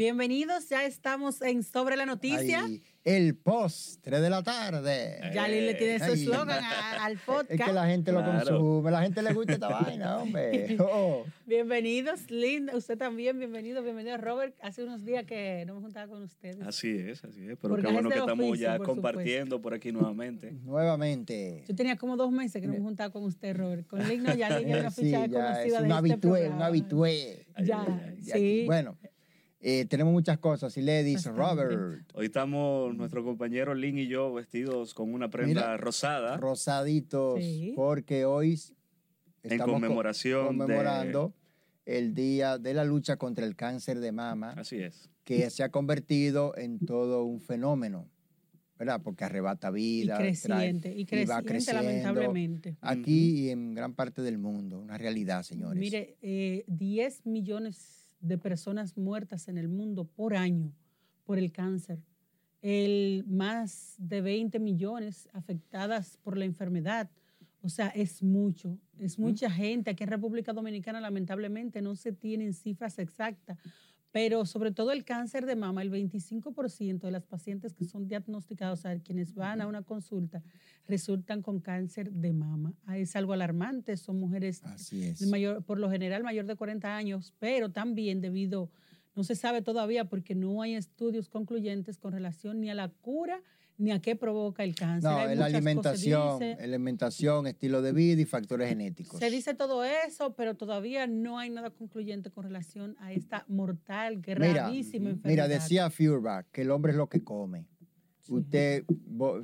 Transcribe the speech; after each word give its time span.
Bienvenidos, 0.00 0.68
ya 0.68 0.84
estamos 0.84 1.40
en 1.40 1.62
Sobre 1.62 1.96
la 1.96 2.04
Noticia. 2.04 2.64
Ay, 2.66 2.82
el 3.02 3.34
post, 3.34 4.02
3 4.02 4.20
de 4.20 4.28
la 4.28 4.42
tarde. 4.42 5.18
Ya 5.32 5.48
le 5.48 5.72
tiene 5.72 5.98
su 6.00 6.12
eslogan 6.12 6.62
al 7.00 7.12
Es 7.14 7.20
podcast. 7.22 7.64
que 7.64 7.72
la 7.72 7.86
gente 7.86 8.12
lo 8.12 8.22
Claro. 8.22 8.58
consume, 8.58 8.90
la 8.90 9.00
gente 9.00 9.22
le 9.22 9.32
gusta 9.32 9.52
esta 9.54 9.68
vaina, 9.80 10.18
hombre. 10.18 10.76
Oh. 10.80 11.24
Bienvenidos, 11.46 12.30
Linda. 12.30 12.76
Usted 12.76 12.98
también, 12.98 13.38
bienvenido, 13.38 13.82
bienvenido, 13.82 14.18
Robert. 14.18 14.54
Hace 14.60 14.84
unos 14.84 15.02
días 15.02 15.24
que 15.24 15.64
no 15.66 15.76
me 15.76 15.80
juntaba 15.80 16.08
con 16.08 16.22
ustedes. 16.24 16.60
Así 16.66 16.90
es, 16.90 17.24
así 17.24 17.40
es. 17.48 17.56
Pero 17.56 17.74
Por 17.76 17.80
qué 17.82 17.90
bueno 17.90 18.10
que 18.10 18.18
estamos 18.18 18.50
oficio, 18.50 18.66
ya 18.68 18.76
por 18.76 18.86
compartiendo 18.88 19.62
por 19.62 19.72
aquí 19.72 19.92
nuevamente. 19.92 20.52
Nuevamente. 20.62 21.64
Yo 21.66 21.74
tenía 21.74 21.96
como 21.96 22.18
dos 22.18 22.30
meses 22.30 22.60
que 22.60 22.68
no 22.68 22.74
me 22.74 22.80
juntaba 22.80 23.08
con 23.10 23.22
usted, 23.24 23.56
Robert. 23.56 23.86
Con 23.86 24.06
Lin 24.06 24.24
no, 24.24 24.34
ya 24.34 24.58
Lin 24.58 24.68
es 24.68 24.80
una 24.80 24.90
Sí, 24.90 25.04
ficha 25.06 25.24
ya, 25.24 25.32
conocida 25.32 25.62
es 25.64 25.72
de 25.72 25.78
un 25.78 25.84
este 25.84 25.94
habitué, 25.94 26.30
un 26.30 26.38
programa. 26.48 26.66
habitué. 26.66 27.46
Ya, 27.64 27.80
ay, 27.82 27.88
ay. 27.88 28.30
Aquí, 28.30 28.30
sí. 28.32 28.62
Bueno, 28.66 28.98
eh, 29.60 29.84
tenemos 29.86 30.12
muchas 30.12 30.38
cosas. 30.38 30.76
Y 30.76 30.82
le 30.82 31.02
dice 31.02 31.30
Bastante. 31.30 31.64
Robert, 31.74 32.10
Hoy 32.14 32.26
estamos 32.26 32.94
nuestro 32.94 33.24
compañero 33.24 33.74
Lin 33.74 33.98
y 33.98 34.06
yo 34.06 34.32
vestidos 34.32 34.94
con 34.94 35.12
una 35.12 35.28
prenda 35.30 35.48
Mira, 35.62 35.76
rosada. 35.76 36.36
rosaditos, 36.36 37.40
Sí. 37.40 37.72
porque 37.74 38.24
hoy 38.24 38.58
estamos 39.42 39.66
co- 39.66 39.72
conmemoración 39.72 40.58
de- 40.58 40.64
conmemorando 40.64 41.34
el 41.84 42.14
Día 42.14 42.58
de 42.58 42.74
la 42.74 42.84
Lucha 42.84 43.16
contra 43.16 43.46
el 43.46 43.54
Cáncer 43.56 44.00
de 44.00 44.12
Mama, 44.12 44.54
Así 44.56 44.76
es. 44.80 45.08
que 45.24 45.50
se 45.50 45.62
ha 45.62 45.70
convertido 45.70 46.56
en 46.56 46.78
todo 46.80 47.24
un 47.24 47.40
fenómeno, 47.40 48.08
¿verdad? 48.78 49.00
Porque 49.02 49.24
arrebata 49.24 49.70
Y 49.70 49.72
vida, 50.02 50.18
creciente, 50.18 50.92
y 50.96 51.04
trae- 51.06 51.26
va 51.26 51.42
creciente, 51.42 51.80
creciendo 51.80 51.82
lamentablemente. 51.82 52.76
Aquí 52.80 53.46
y 53.46 53.50
en 53.50 53.74
gran 53.74 53.94
parte 53.94 54.20
del 54.22 54.36
mundo, 54.38 54.78
una 54.80 54.98
realidad, 54.98 55.42
señores. 55.44 55.78
Mire, 55.80 56.16
eh, 56.22 56.64
10 56.66 57.24
millones 57.24 58.05
de 58.26 58.38
personas 58.38 58.96
muertas 58.96 59.48
en 59.48 59.58
el 59.58 59.68
mundo 59.68 60.04
por 60.04 60.34
año 60.34 60.72
por 61.24 61.38
el 61.38 61.52
cáncer. 61.52 61.98
El 62.62 63.24
más 63.26 63.94
de 63.98 64.22
20 64.22 64.58
millones 64.58 65.28
afectadas 65.32 66.16
por 66.22 66.38
la 66.38 66.44
enfermedad. 66.44 67.10
O 67.60 67.68
sea, 67.68 67.88
es 67.88 68.22
mucho, 68.22 68.78
es 68.98 69.18
mucha 69.18 69.50
gente. 69.50 69.90
Aquí 69.90 70.04
en 70.04 70.10
República 70.10 70.52
Dominicana, 70.52 71.00
lamentablemente, 71.00 71.82
no 71.82 71.96
se 71.96 72.12
tienen 72.12 72.54
cifras 72.54 72.98
exactas, 72.98 73.58
pero 74.16 74.46
sobre 74.46 74.70
todo 74.72 74.92
el 74.92 75.04
cáncer 75.04 75.44
de 75.44 75.56
mama, 75.56 75.82
el 75.82 75.90
25% 75.90 77.00
de 77.00 77.10
las 77.10 77.26
pacientes 77.26 77.74
que 77.74 77.84
son 77.84 78.08
diagnosticadas, 78.08 78.78
o 78.78 78.82
sea, 78.82 78.98
quienes 78.98 79.34
van 79.34 79.60
a 79.60 79.66
una 79.66 79.82
consulta, 79.82 80.42
resultan 80.88 81.42
con 81.42 81.60
cáncer 81.60 82.10
de 82.10 82.32
mama. 82.32 82.72
Ah, 82.86 82.96
Es 82.96 83.14
algo 83.14 83.34
alarmante, 83.34 83.94
son 83.98 84.18
mujeres 84.18 84.64
Así 84.64 85.04
es. 85.04 85.18
de 85.18 85.26
mayor, 85.26 85.62
por 85.64 85.78
lo 85.78 85.90
general 85.90 86.22
mayor 86.22 86.46
de 86.46 86.56
40 86.56 86.96
años, 86.96 87.34
pero 87.38 87.72
también 87.72 88.22
debido, 88.22 88.70
no 89.14 89.22
se 89.22 89.34
sabe 89.34 89.60
todavía 89.60 90.06
porque 90.06 90.34
no 90.34 90.62
hay 90.62 90.76
estudios 90.76 91.28
concluyentes 91.28 91.98
con 91.98 92.14
relación 92.14 92.58
ni 92.62 92.70
a 92.70 92.74
la 92.74 92.88
cura 92.88 93.42
ni 93.78 93.90
a 93.92 94.00
qué 94.00 94.16
provoca 94.16 94.64
el 94.64 94.74
cáncer. 94.74 95.10
No, 95.10 95.20
es 95.28 95.38
la 95.38 95.46
alimentación, 95.46 96.38
dice- 96.38 96.56
alimentación, 96.62 97.46
estilo 97.46 97.82
de 97.82 97.92
vida 97.92 98.20
y 98.22 98.24
factores 98.24 98.68
genéticos. 98.68 99.18
se 99.20 99.30
dice 99.30 99.54
todo 99.54 99.84
eso, 99.84 100.34
pero 100.34 100.54
todavía 100.54 101.06
no 101.06 101.38
hay 101.38 101.50
nada 101.50 101.70
concluyente 101.70 102.30
con 102.30 102.44
relación 102.44 102.96
a 103.00 103.12
esta 103.12 103.44
mortal, 103.48 104.20
gravísima 104.20 105.10
enfermedad. 105.10 105.44
Mira, 105.46 105.48
decía 105.48 105.90
Feuerbach 105.90 106.46
que 106.52 106.62
el 106.62 106.70
hombre 106.70 106.92
es 106.92 106.98
lo 106.98 107.08
que 107.08 107.22
come. 107.22 107.66
Sí. 108.22 108.32
Usted 108.32 108.84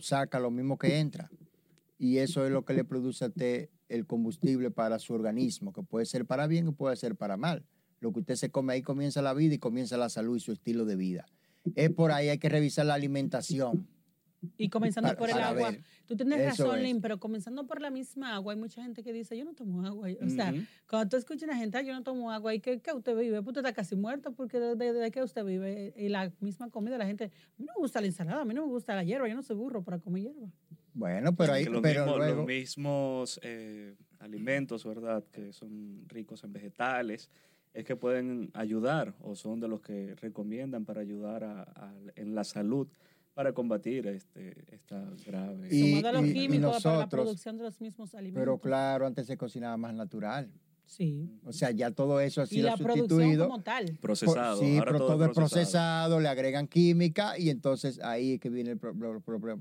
saca 0.00 0.40
lo 0.40 0.50
mismo 0.50 0.78
que 0.78 0.98
entra. 0.98 1.30
Y 1.98 2.18
eso 2.18 2.44
es 2.44 2.50
lo 2.50 2.64
que 2.64 2.74
le 2.74 2.84
produce 2.84 3.24
a 3.24 3.28
usted 3.28 3.68
el 3.88 4.06
combustible 4.06 4.70
para 4.70 4.98
su 4.98 5.12
organismo, 5.14 5.72
que 5.72 5.82
puede 5.82 6.06
ser 6.06 6.26
para 6.26 6.46
bien 6.46 6.66
o 6.68 6.72
puede 6.72 6.96
ser 6.96 7.14
para 7.14 7.36
mal. 7.36 7.64
Lo 8.00 8.12
que 8.12 8.20
usted 8.20 8.34
se 8.34 8.50
come 8.50 8.72
ahí 8.72 8.82
comienza 8.82 9.22
la 9.22 9.34
vida 9.34 9.54
y 9.54 9.58
comienza 9.58 9.96
la 9.96 10.08
salud 10.08 10.36
y 10.36 10.40
su 10.40 10.50
estilo 10.50 10.84
de 10.84 10.96
vida. 10.96 11.26
Es 11.76 11.90
por 11.90 12.10
ahí 12.10 12.28
hay 12.28 12.38
que 12.38 12.48
revisar 12.48 12.86
la 12.86 12.94
alimentación. 12.94 13.86
Y 14.58 14.68
comenzando 14.70 15.08
Para- 15.08 15.18
por 15.18 15.30
el 15.30 15.38
agua. 15.38 15.70
ver. 15.70 15.82
Tú 16.06 16.16
tienes 16.16 16.40
Eso 16.40 16.64
razón, 16.64 16.78
es. 16.78 16.82
Lynn, 16.84 17.00
pero 17.00 17.18
comenzando 17.20 17.64
por 17.66 17.80
la 17.80 17.90
misma 17.90 18.34
agua, 18.34 18.52
hay 18.54 18.58
mucha 18.58 18.82
gente 18.82 19.02
que 19.04 19.12
dice, 19.12 19.38
yo 19.38 19.44
no 19.44 19.54
tomo 19.54 19.86
agua. 19.86 20.08
O 20.20 20.28
sea, 20.28 20.52
cuando 20.88 21.08
tú 21.10 21.16
escuchas 21.16 21.44
a 21.44 21.52
una 21.52 21.56
gente, 21.60 21.78
"Ah, 21.78 21.82
yo 21.82 21.92
no 21.94 22.02
tomo 22.02 22.32
agua, 22.32 22.52
¿y 22.52 22.58
qué, 22.60 22.80
qué 22.80 22.92
usted 22.92 23.16
vive? 23.16 23.40
Pues 23.42 23.48
usted 23.48 23.60
está 23.60 23.72
casi 23.72 23.94
muerto, 23.94 24.32
porque 24.32 24.58
de, 24.58 24.74
de- 24.74 24.92
de 24.92 25.10
qué 25.12 25.22
usted 25.22 25.44
vive? 25.44 25.94
Y 25.96 26.08
la 26.08 26.32
misma 26.40 26.70
comida, 26.70 26.98
la 26.98 27.06
gente, 27.06 27.24
a 27.26 27.28
mí 27.58 27.64
no 27.66 27.72
me 27.76 27.78
gusta 27.80 28.00
la 28.00 28.08
ensalada, 28.08 28.42
a 28.42 28.44
mí 28.44 28.52
no 28.52 28.62
me 28.66 28.72
gusta 28.72 28.96
la 28.96 29.04
hierba, 29.04 29.28
yo 29.28 29.34
no 29.36 29.42
soy 29.42 29.54
burro 29.56 29.82
para 29.84 29.98
comer 30.00 30.22
hierba. 30.24 30.50
Bueno, 30.94 31.34
pero 31.36 31.52
ahí, 31.52 31.64
Que 31.64 31.70
los, 31.70 31.80
pero 31.80 32.00
mismos, 32.02 32.18
los 32.18 32.26
luego, 32.26 32.46
mismos, 32.46 33.40
eh, 33.44 33.94
alimentos, 34.18 34.84
¿verdad? 34.84 35.24
Que 35.32 35.52
son 35.52 36.04
ricos 36.08 36.42
en 36.44 36.52
vegetales, 36.52 37.30
es 37.74 37.84
que 37.84 37.94
pueden 37.96 38.50
ayudar 38.54 39.14
o 39.20 39.34
son 39.36 39.60
de 39.60 39.68
los 39.68 39.80
que 39.80 40.14
recomiendan 40.16 40.84
para 40.84 41.00
ayudar 41.00 41.44
a- 41.44 41.62
a- 41.62 41.94
en 42.16 42.34
la 42.34 42.44
salud 42.44 42.88
para 43.34 43.52
combatir 43.52 44.06
este, 44.06 44.54
esta 44.74 45.02
grave... 45.26 45.68
Y- 45.70 46.02
los 46.02 46.22
y- 46.24 46.30
y 46.30 46.32
químicos 46.34 46.82
para 46.82 46.96
la 46.96 47.00
nosotros- 47.04 47.08
producción 47.24 47.56
de 47.58 47.64
los 47.64 47.80
mismos 47.80 48.14
alimentos. 48.14 48.40
pero 48.40 48.58
claro, 48.58 49.06
antes 49.06 49.26
se 49.26 49.36
cocinaba 49.36 49.76
más 49.76 49.94
natural. 49.94 50.50
Sí. 50.84 51.30
O 51.44 51.52
sea, 51.52 51.70
ya 51.70 51.90
todo 51.90 52.20
eso 52.20 52.42
ha 52.42 52.44
Y 52.44 52.48
sido 52.48 52.66
la 52.68 52.76
producción 52.76 53.08
sustituido. 53.08 53.48
como 53.48 53.62
tal. 53.62 53.86
Por- 53.86 53.98
procesado. 54.00 54.60
sí, 54.60 54.76
Ahora 54.76 54.84
pero 54.92 54.98
todo, 54.98 55.08
todo, 55.16 55.24
es 55.24 55.30
procesado, 55.32 56.20
le 56.20 56.28
agregan 56.28 56.66
química 56.68 57.38
y 57.38 57.48
entonces 57.48 57.98
ahí 58.02 58.34
es 58.34 58.40
que 58.40 58.50
viene 58.50 58.72
el 58.72 58.78
pro- 58.78 58.94
pro- 58.94 59.20
pro- 59.22 59.40
pro- 59.40 59.60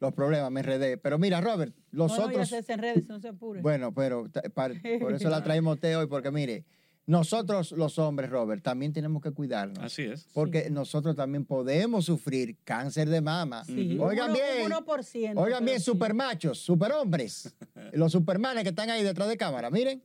los 0.00 0.12
problemas, 0.14 0.50
me 0.50 0.60
enredé. 0.60 0.96
Pero 0.96 1.18
mira, 1.18 1.40
Robert, 1.40 1.74
los 1.92 2.10
no, 2.10 2.16
no, 2.16 2.22
ya 2.32 2.42
otros... 2.42 2.48
se 2.64 2.72
en 2.72 2.78
redes, 2.80 3.06
no 3.06 3.20
se 3.20 3.28
apure. 3.28 3.60
Bueno, 3.62 3.92
pero 3.94 4.28
ta- 4.30 4.42
par- 4.52 4.74
por 5.00 5.12
eso 5.12 5.28
la 5.28 5.42
traemos 5.44 5.70
a 5.72 5.74
usted 5.74 5.96
hoy, 5.98 6.06
porque 6.08 6.30
mire, 6.32 6.64
nosotros 7.08 7.72
los 7.72 7.98
hombres, 7.98 8.28
Robert, 8.28 8.62
también 8.62 8.92
tenemos 8.92 9.22
que 9.22 9.30
cuidarnos. 9.30 9.78
Así 9.82 10.02
es. 10.02 10.26
Porque 10.34 10.68
nosotros 10.68 11.16
también 11.16 11.46
podemos 11.46 12.04
sufrir 12.04 12.58
cáncer 12.64 13.08
de 13.08 13.22
mama. 13.22 13.64
Sí, 13.64 13.96
Oigan 13.98 14.30
uno- 14.30 14.38
bien, 14.38 14.66
un 14.66 14.72
1%, 14.72 15.32
oigan 15.42 15.64
bien, 15.64 15.78
sí. 15.78 15.86
supermachos, 15.86 16.58
superhombres, 16.58 17.54
los 17.94 18.12
supermanes 18.12 18.62
que 18.62 18.68
están 18.68 18.90
ahí 18.90 19.02
detrás 19.02 19.26
de 19.26 19.38
cámara. 19.38 19.70
Miren, 19.70 20.02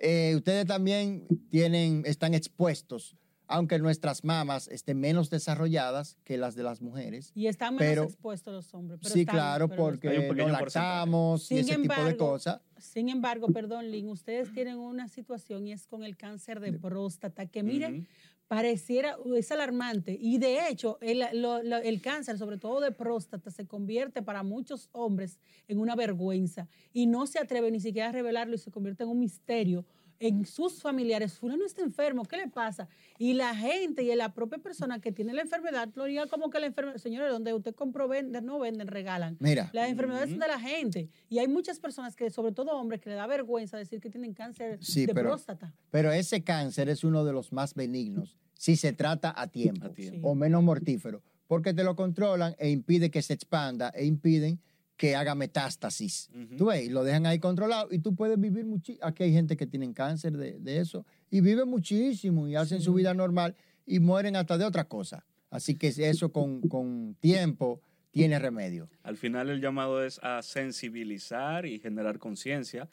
eh, 0.00 0.32
ustedes 0.34 0.66
también 0.66 1.28
tienen, 1.48 2.02
están 2.06 2.34
expuestos, 2.34 3.16
aunque 3.52 3.78
nuestras 3.78 4.24
mamas 4.24 4.68
estén 4.68 4.98
menos 4.98 5.30
desarrolladas 5.30 6.16
que 6.24 6.36
las 6.38 6.54
de 6.54 6.62
las 6.62 6.80
mujeres. 6.80 7.30
Y 7.34 7.46
están 7.46 7.74
menos 7.76 7.88
pero- 7.90 8.04
expuestos 8.04 8.52
los 8.54 8.74
hombres. 8.74 9.00
pero 9.02 9.12
sí, 9.14 9.20
están, 9.20 9.34
claro, 9.36 9.68
pero 9.68 9.82
porque 9.84 10.32
no 10.34 10.48
lactamos 10.48 11.50
y 11.50 11.58
ese 11.58 11.76
tipo 11.76 11.92
de 11.94 12.00
embargo, 12.00 12.18
cosas. 12.30 12.60
Sin 12.78 13.08
embargo, 13.08 13.48
perdón, 13.48 13.90
Lynn, 13.90 14.08
ustedes 14.08 14.52
tienen 14.52 14.78
una 14.78 15.08
situación 15.08 15.66
y 15.66 15.72
es 15.72 15.86
con 15.86 16.02
el 16.02 16.16
cáncer 16.16 16.60
de 16.60 16.72
próstata, 16.72 17.46
que 17.46 17.62
miren, 17.62 18.00
Ujú. 18.00 18.06
pareciera, 18.48 19.16
es 19.36 19.50
alarmante. 19.52 20.16
Y 20.20 20.38
de 20.38 20.68
hecho, 20.68 20.98
el, 21.00 21.22
lo- 21.40 21.62
lo- 21.62 21.76
el 21.78 22.00
cáncer, 22.02 22.38
sobre 22.38 22.58
todo 22.58 22.80
de 22.80 22.90
próstata, 22.92 23.50
se 23.50 23.66
convierte 23.66 24.22
para 24.22 24.42
muchos 24.42 24.88
hombres 24.92 25.38
en 25.68 25.78
una 25.78 25.94
vergüenza 25.94 26.68
y 26.92 27.06
no 27.06 27.26
se 27.26 27.38
atreve 27.38 27.70
ni 27.70 27.80
siquiera 27.80 28.08
a 28.08 28.12
revelarlo 28.12 28.54
y 28.54 28.58
se 28.58 28.70
convierte 28.70 29.04
en 29.04 29.10
un 29.10 29.18
misterio 29.20 29.84
en 30.22 30.46
sus 30.46 30.80
familiares. 30.80 31.34
Fulano 31.34 31.66
está 31.66 31.82
enfermo, 31.82 32.24
¿qué 32.24 32.36
le 32.36 32.48
pasa? 32.48 32.88
Y 33.18 33.34
la 33.34 33.54
gente 33.56 34.02
y 34.04 34.14
la 34.14 34.32
propia 34.32 34.58
persona 34.58 35.00
que 35.00 35.10
tiene 35.10 35.32
la 35.32 35.42
enfermedad 35.42 35.88
lo 35.94 36.04
diga 36.04 36.26
como 36.28 36.48
que 36.48 36.60
la 36.60 36.66
enfermedad, 36.66 36.96
señores, 36.98 37.30
donde 37.30 37.52
usted 37.52 37.74
compró, 37.74 38.06
venden, 38.08 38.46
no 38.46 38.58
venden, 38.60 38.86
regalan. 38.86 39.36
Mira, 39.40 39.68
Las 39.72 39.90
enfermedades 39.90 40.30
son 40.30 40.38
de 40.38 40.46
la 40.48 40.60
gente. 40.60 41.08
Y 41.28 41.38
hay 41.40 41.48
muchas 41.48 41.80
personas 41.80 42.14
que, 42.14 42.30
sobre 42.30 42.52
todo 42.52 42.70
hombres, 42.72 43.00
que 43.00 43.10
le 43.10 43.16
da 43.16 43.26
vergüenza 43.26 43.76
decir 43.76 44.00
que 44.00 44.10
tienen 44.10 44.32
cáncer 44.32 44.78
Sí, 44.80 45.06
de 45.06 45.14
pero- 45.14 45.30
próstata. 45.30 45.74
pero 45.90 46.12
ese 46.12 46.44
cáncer 46.44 46.88
es 46.88 47.02
uno 47.04 47.24
de 47.24 47.32
los 47.32 47.52
más 47.52 47.74
benignos 47.74 48.38
si 48.54 48.76
se 48.76 48.92
trata 48.92 49.34
a 49.36 49.48
tiempo, 49.48 49.86
A 49.86 49.92
tiempo. 49.92 50.16
Sí. 50.18 50.20
o 50.22 50.36
menos 50.36 50.62
mortífero, 50.62 51.20
porque 51.48 51.74
te 51.74 51.82
lo 51.82 51.96
controlan 51.96 52.54
e 52.60 52.70
impide 52.70 53.10
que 53.10 53.20
se 53.22 53.34
expanda 53.34 53.88
e 53.96 54.04
impiden 54.04 54.60
que 55.02 55.16
haga 55.16 55.34
metástasis. 55.34 56.30
Tú 56.56 56.66
ves, 56.66 56.84
y 56.84 56.88
lo 56.88 57.02
dejan 57.02 57.26
ahí 57.26 57.40
controlado 57.40 57.88
y 57.90 57.98
tú 57.98 58.14
puedes 58.14 58.38
vivir 58.38 58.64
muchísimo. 58.64 59.04
Aquí 59.04 59.24
hay 59.24 59.32
gente 59.32 59.56
que 59.56 59.66
tienen 59.66 59.92
cáncer 59.94 60.36
de, 60.36 60.60
de 60.60 60.78
eso 60.78 61.04
y 61.28 61.40
viven 61.40 61.68
muchísimo 61.68 62.46
y 62.46 62.54
hacen 62.54 62.80
su 62.80 62.94
vida 62.94 63.12
normal 63.12 63.56
y 63.84 63.98
mueren 63.98 64.36
hasta 64.36 64.56
de 64.58 64.64
otra 64.64 64.84
cosa. 64.84 65.26
Así 65.50 65.74
que 65.74 65.88
eso 65.88 66.30
con, 66.30 66.60
con 66.68 67.16
tiempo 67.18 67.80
tiene 68.12 68.38
remedio. 68.38 68.88
Al 69.02 69.16
final 69.16 69.50
el 69.50 69.60
llamado 69.60 70.04
es 70.04 70.20
a 70.22 70.40
sensibilizar 70.40 71.66
y 71.66 71.80
generar 71.80 72.20
conciencia 72.20 72.88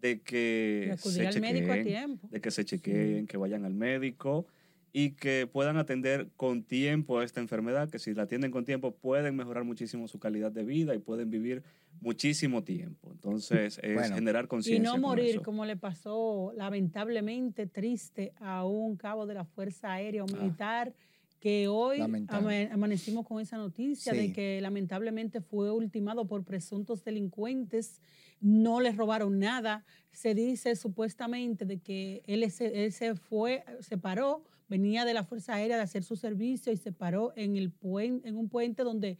de 0.00 0.22
que 0.22 0.86
Y 0.86 0.90
acudir 0.92 1.12
se 1.20 1.26
al 1.26 1.40
médico 1.42 1.72
a 1.72 1.76
chequeen, 1.76 1.84
tiempo. 1.84 2.28
de 2.30 2.40
que 2.40 2.50
se 2.50 2.64
chequeen, 2.64 3.26
que 3.26 3.36
vayan 3.36 3.66
al 3.66 3.74
médico 3.74 4.46
y 4.92 5.10
que 5.12 5.46
puedan 5.46 5.76
atender 5.76 6.28
con 6.36 6.64
tiempo 6.64 7.22
esta 7.22 7.40
enfermedad, 7.40 7.88
que 7.90 7.98
si 8.00 8.12
la 8.14 8.22
atienden 8.24 8.50
con 8.50 8.64
tiempo 8.64 8.92
pueden 8.96 9.36
mejorar 9.36 9.62
muchísimo 9.64 10.08
su 10.08 10.18
calidad 10.18 10.50
de 10.50 10.64
vida 10.64 10.94
y 10.94 10.98
pueden 10.98 11.30
vivir 11.30 11.62
muchísimo 12.00 12.64
tiempo. 12.64 13.10
Entonces 13.12 13.78
es 13.82 13.94
Bueno. 13.94 14.14
generar 14.14 14.44
Y 14.46 14.48
conciencia. 14.48 14.82
no 14.84 14.92
con 14.92 15.00
morir 15.02 15.30
eso. 15.36 15.42
como 15.42 15.64
le 15.64 15.76
pasó 15.76 16.52
lamentablemente 16.56 17.66
triste 17.66 18.32
a 18.40 18.64
un 18.64 18.96
cabo 18.96 19.26
de 19.26 19.34
la 19.34 19.44
Fuerza 19.44 19.92
Aérea 19.92 20.24
o 20.24 20.26
Ah. 20.28 20.36
Militar 20.36 20.92
que 21.38 21.68
hoy 21.68 21.98
Lamentable. 21.98 22.64
ama- 22.66 22.74
amanecimos 22.74 23.26
con 23.26 23.40
esa 23.40 23.56
noticia 23.56 24.12
Sí. 24.12 24.18
de 24.18 24.32
que 24.32 24.60
lamentablemente 24.60 25.40
fue 25.40 25.70
ultimado 25.70 26.26
por 26.26 26.44
presuntos 26.44 27.02
delincuentes 27.04 28.00
no 28.42 28.80
le 28.80 28.92
robaron 28.92 29.38
nada. 29.38 29.84
Se 30.12 30.34
dice 30.34 30.74
supuestamente 30.74 31.64
de 31.66 31.78
que 31.78 32.22
él 32.26 32.50
se, 32.50 32.84
él 32.84 32.92
se 32.92 33.14
fue, 33.14 33.62
se 33.80 33.96
paró, 33.98 34.42
venía 34.70 35.04
de 35.04 35.12
la 35.12 35.24
Fuerza 35.24 35.54
Aérea 35.54 35.76
de 35.76 35.82
hacer 35.82 36.02
su 36.04 36.16
servicio 36.16 36.72
y 36.72 36.78
se 36.78 36.92
paró 36.92 37.34
en, 37.36 37.56
el 37.58 37.70
puen- 37.76 38.22
en 38.24 38.36
un 38.38 38.48
puente 38.48 38.82
donde 38.84 39.18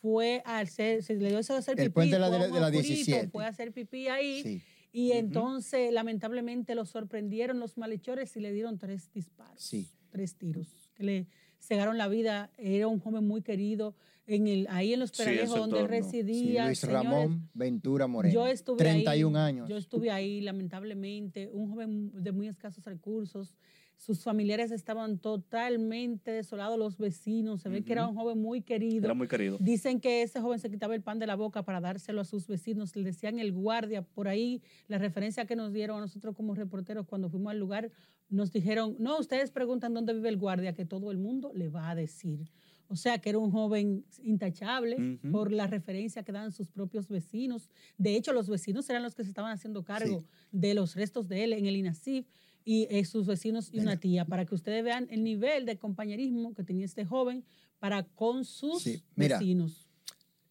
fue 0.00 0.42
a 0.46 0.60
hacer, 0.60 1.02
se 1.02 1.14
le 1.16 1.28
dio 1.28 1.38
eso 1.40 1.52
de 1.52 1.58
hacer 1.58 1.78
El 1.78 1.86
pipí. 1.88 1.94
puente 1.94 2.14
de 2.14 2.20
la- 2.20 2.30
de 2.30 2.38
la- 2.38 2.46
un 2.46 2.52
de 2.54 2.60
la 2.60 2.66
oscurito, 2.68 2.88
17. 2.88 3.28
Fue 3.28 3.44
a 3.44 3.48
hacer 3.48 3.72
pipí 3.72 4.08
ahí. 4.08 4.42
Sí, 4.42 4.62
Y 4.94 5.08
Ujú. 5.10 5.18
entonces, 5.20 5.90
lamentablemente, 5.92 6.74
lo 6.74 6.84
sorprendieron 6.84 7.58
los 7.58 7.78
malhechores 7.78 8.36
y 8.36 8.40
le 8.40 8.52
dieron 8.52 8.78
tres 8.78 9.10
disparos. 9.12 9.62
Sí. 9.62 9.88
Tres 10.10 10.36
tiros. 10.36 10.90
Que 10.94 11.02
le 11.02 11.26
cegaron 11.58 11.96
la 11.96 12.08
vida. 12.08 12.50
Era 12.58 12.88
un 12.88 13.00
joven 13.00 13.26
muy 13.26 13.40
querido. 13.42 13.94
En 14.26 14.46
el, 14.46 14.66
ahí 14.70 14.92
en 14.92 15.00
los 15.00 15.08
Sí, 15.10 15.16
Peralejos 15.18 15.48
ese 15.50 15.58
donde 15.58 15.78
él 15.78 15.84
entorno. 15.86 16.10
sí, 16.10 16.22
residía. 16.22 16.66
Luis 16.66 16.78
señores, 16.78 17.04
Ramón 17.04 17.48
Ventura 17.54 18.06
Moreno. 18.06 18.34
yo 18.34 18.46
estuve 18.46 18.76
31 18.76 19.38
ahí, 19.38 19.48
años. 19.48 19.68
Yo 19.70 19.76
estuve 19.78 20.10
ahí, 20.10 20.40
lamentablemente, 20.42 21.48
un 21.50 21.70
joven 21.70 22.12
de 22.22 22.30
muy 22.32 22.46
escasos 22.48 22.84
recursos. 22.84 23.56
Sus 24.04 24.24
familiares 24.24 24.72
estaban 24.72 25.18
totalmente 25.20 26.32
desolados, 26.32 26.76
los 26.76 26.98
vecinos. 26.98 27.60
Se 27.62 27.68
ve 27.68 27.84
que 27.84 27.92
era 27.92 28.08
un 28.08 28.16
joven 28.16 28.36
muy 28.36 28.60
querido. 28.60 29.04
Era 29.04 29.14
muy 29.14 29.28
querido. 29.28 29.58
Dicen 29.60 30.00
que 30.00 30.22
ese 30.22 30.40
joven 30.40 30.58
se 30.58 30.68
quitaba 30.68 30.96
el 30.96 31.02
pan 31.02 31.20
de 31.20 31.28
la 31.28 31.36
boca 31.36 31.62
para 31.62 31.80
dárselo 31.80 32.20
a 32.20 32.24
sus 32.24 32.48
vecinos. 32.48 32.96
Le 32.96 33.04
decían 33.04 33.38
el 33.38 33.52
guardia. 33.52 34.02
Por 34.02 34.26
ahí, 34.26 34.60
la 34.88 34.98
referencia 34.98 35.46
que 35.46 35.54
nos 35.54 35.72
dieron 35.72 35.98
a 35.98 36.00
nosotros 36.00 36.34
como 36.34 36.56
reporteros 36.56 37.06
cuando 37.06 37.30
fuimos 37.30 37.52
al 37.52 37.60
lugar, 37.60 37.92
nos 38.28 38.50
dijeron, 38.50 38.96
no, 38.98 39.20
ustedes 39.20 39.52
preguntan 39.52 39.94
dónde 39.94 40.14
vive 40.14 40.30
el 40.30 40.36
guardia, 40.36 40.74
que 40.74 40.84
todo 40.84 41.12
el 41.12 41.18
mundo 41.18 41.52
le 41.54 41.68
va 41.68 41.88
a 41.88 41.94
decir. 41.94 42.50
O 42.88 42.96
sea, 42.96 43.18
que 43.18 43.30
era 43.30 43.38
un 43.38 43.52
joven 43.52 44.04
intachable 44.24 45.20
por 45.30 45.52
la 45.52 45.68
referencia 45.68 46.24
que 46.24 46.32
daban 46.32 46.50
sus 46.50 46.68
propios 46.70 47.06
vecinos. 47.08 47.70
De 47.98 48.16
hecho, 48.16 48.32
los 48.32 48.48
vecinos 48.48 48.90
eran 48.90 49.04
los 49.04 49.14
que 49.14 49.22
se 49.22 49.28
estaban 49.28 49.52
haciendo 49.52 49.84
cargo 49.84 50.22
Sí. 50.22 50.26
de 50.50 50.74
los 50.74 50.96
restos 50.96 51.28
de 51.28 51.44
él 51.44 51.52
en 51.52 51.66
el 51.66 51.76
INASIF 51.76 52.26
y 52.64 52.86
eh, 52.90 53.04
sus 53.04 53.26
vecinos 53.26 53.70
y 53.72 53.80
una 53.80 53.98
tía, 53.98 54.24
para 54.24 54.44
que 54.46 54.54
ustedes 54.54 54.82
vean 54.84 55.06
el 55.10 55.22
nivel 55.24 55.66
de 55.66 55.78
compañerismo 55.78 56.54
que 56.54 56.64
tenía 56.64 56.84
este 56.84 57.04
joven 57.04 57.44
para 57.78 58.04
con 58.04 58.44
sus 58.44 58.82
Sí, 58.82 59.02
mira. 59.16 59.38
vecinos. 59.38 59.88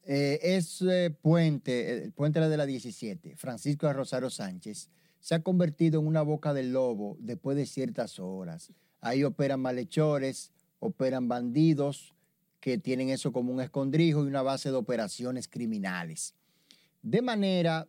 Eh, 0.03 0.39
ese 0.41 1.11
puente, 1.11 2.03
el 2.05 2.11
puente 2.11 2.39
de 2.39 2.57
la 2.57 2.65
17, 2.65 3.35
Francisco 3.35 3.87
de 3.87 3.93
Rosario 3.93 4.29
Sánchez, 4.29 4.89
se 5.19 5.35
ha 5.35 5.43
convertido 5.43 5.99
en 5.99 6.07
una 6.07 6.23
boca 6.23 6.53
del 6.53 6.73
lobo 6.73 7.17
después 7.19 7.55
de 7.55 7.65
ciertas 7.67 8.17
horas. 8.19 8.71
Ahí 8.99 9.23
operan 9.23 9.59
malhechores, 9.59 10.51
operan 10.79 11.27
bandidos 11.27 12.15
que 12.59 12.77
tienen 12.77 13.09
eso 13.09 13.31
como 13.31 13.53
un 13.53 13.61
escondrijo 13.61 14.23
y 14.23 14.27
una 14.27 14.41
base 14.41 14.69
de 14.69 14.75
operaciones 14.77 15.47
criminales. 15.47 16.33
De 17.03 17.21
manera 17.21 17.87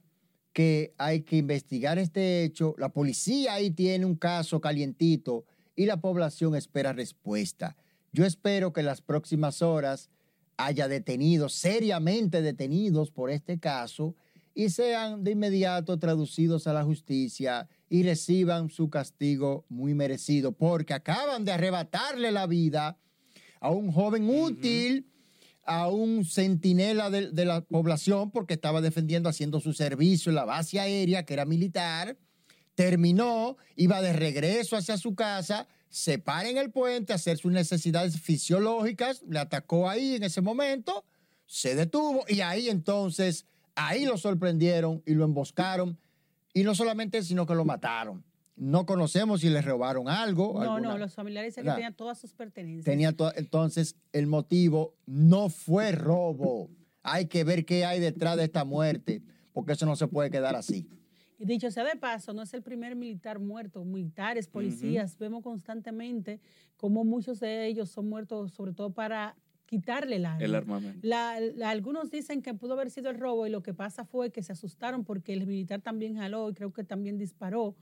que 0.52 0.94
hay 0.99 1.22
que 1.22 1.37
investigar 1.37 1.99
este 1.99 2.44
hecho, 2.44 2.75
la 2.78 2.90
policía 2.90 3.54
ahí 3.54 3.70
tiene 3.70 4.04
un 4.04 4.16
caso 4.16 4.60
calientito 4.60 5.44
y 5.75 5.87
la 5.87 6.00
población 6.00 6.54
espera 6.54 6.93
respuesta. 6.93 7.76
Yo 8.12 8.26
espero 8.26 8.72
que 8.72 8.81
en 8.81 8.87
las 8.87 9.00
próximas 9.00 9.62
horas 9.62 10.10
haya 10.56 10.88
detenidos, 10.88 11.54
seriamente 11.54 12.43
detenidos 12.43 13.10
por 13.10 13.31
este 13.31 13.58
caso, 13.58 14.14
y 14.54 14.69
sean 14.69 15.25
de 15.25 15.31
inmediato 15.31 15.99
traducidos 15.99 16.66
a 16.66 16.75
la 16.75 16.84
justicia 16.84 17.69
y 17.88 18.02
reciban 18.02 18.69
su 18.69 18.90
castigo 18.90 19.64
muy 19.70 19.94
merecido, 19.94 20.52
porque 20.52 20.93
acaban 20.93 21.44
de 21.44 21.52
arrebatarle 21.52 22.31
la 22.32 22.46
vida 22.46 22.99
a 23.60 23.70
un 23.70 23.90
joven 23.93 24.28
útil, 24.28 25.06
a 25.64 25.88
un 25.88 26.25
centinela 26.25 27.11
de, 27.11 27.44
la 27.44 27.61
población, 27.62 28.31
porque 28.31 28.55
estaba 28.55 28.81
defendiendo, 28.81 29.29
haciendo 29.29 29.61
su 29.61 29.73
servicio 29.73 30.31
en 30.31 30.37
la 30.37 30.44
base 30.44 30.81
aérea, 30.81 31.25
que 31.25 31.35
era 31.35 31.44
militar, 31.44 32.17
terminó, 32.75 33.56
iba 33.76 34.00
de 34.00 34.12
regreso 34.12 34.76
hacia 34.76 34.97
su 34.97 35.14
casa, 35.14 35.69
se 35.88 36.19
para 36.19 36.49
en 36.49 36.56
el 36.56 36.70
puente 36.70 37.12
a 37.12 37.17
hacer 37.17 37.38
sus 37.38 37.53
necesidades 37.53 38.19
fisiológicas, 38.20 39.23
le 39.29 39.38
atacó 39.38 39.88
ahí 39.88 40.17
en 40.17 40.25
ese 40.25 40.41
momento, 40.41 41.05
se 41.47 41.75
detuvo 41.75 42.25
y 42.29 42.41
ahí 42.41 42.69
entonces, 42.69 43.47
ahí 43.75 44.05
lo 44.05 44.17
sorprendieron 44.17 45.03
y 45.06 45.14
lo 45.14 45.25
emboscaron. 45.25 45.99
Y 46.55 46.64
no 46.64 46.75
solamente, 46.75 47.23
sino 47.23 47.47
que 47.47 47.55
lo 47.55 47.64
mataron. 47.64 48.25
No 48.56 48.84
conocemos 48.87 49.40
si 49.40 49.49
le 49.49 49.62
robaron 49.62 50.08
algo. 50.08 50.52
No, 50.54 50.75
alguna- 50.75 50.93
no, 50.93 50.99
los 50.99 51.14
familiares 51.14 51.52
dicen 51.54 51.64
que 51.64 51.70
tenían 51.72 51.94
todas 51.94 52.19
sus 52.19 52.32
pertenencias. 52.34 52.84
Tenía 52.84 53.12
to- 53.12 53.32
entonces 53.37 53.96
el 54.12 54.26
motivo 54.26 54.94
no 55.06 55.49
fue 55.49 55.93
robo. 55.93 56.70
Hay 57.02 57.26
que 57.26 57.44
ver 57.44 57.64
qué 57.64 57.84
hay 57.84 57.99
detrás 57.99 58.37
de 58.37 58.44
esta 58.44 58.64
muerte, 58.64 59.22
porque 59.52 59.72
eso 59.72 59.87
no 59.87 59.96
se 59.96 60.06
puede 60.06 60.31
quedar 60.31 60.54
así. 60.54 60.87
Y 61.38 61.44
dicho 61.46 61.70
sea 61.72 61.82
de 61.84 61.96
paso, 61.96 62.32
no 62.34 62.43
es 62.43 62.54
el 62.54 62.62
primer 62.62 62.94
militar 62.94 63.40
muerto. 63.40 63.84
Militares, 63.84 64.46
policías, 64.46 65.19
vemos 65.19 65.43
constantemente 65.43 66.38
cómo 66.76 67.04
muchos 67.04 67.40
de 67.40 67.66
ellos 67.66 67.90
son 67.90 68.08
muertos, 68.08 68.52
sobre 68.52 68.72
todo 68.75 68.90
para 68.90 69.34
quitarle 69.66 70.16
el 70.16 70.26
arma. 70.26 70.44
El 70.44 70.54
armamento. 70.54 71.00
La- 71.02 71.40
la- 71.40 71.70
algunos 71.70 72.10
dicen 72.10 72.43
que 72.43 72.52
pudo 72.54 72.75
haber 72.75 72.90
sido 72.90 73.10
el 73.10 73.19
robo 73.19 73.46
y 73.46 73.50
lo 73.50 73.62
que 73.62 73.72
pasa 73.75 74.04
fue 74.04 74.31
que 74.31 74.43
se 74.43 74.52
asustaron 74.52 75.02
porque 75.04 75.32
el 75.32 75.46
militar 75.46 75.81
también 75.81 76.14
jaló 76.16 76.50
y 76.50 76.54
creo 76.54 76.72
que 76.72 76.84
también 76.84 77.16
disparó. 77.19 77.75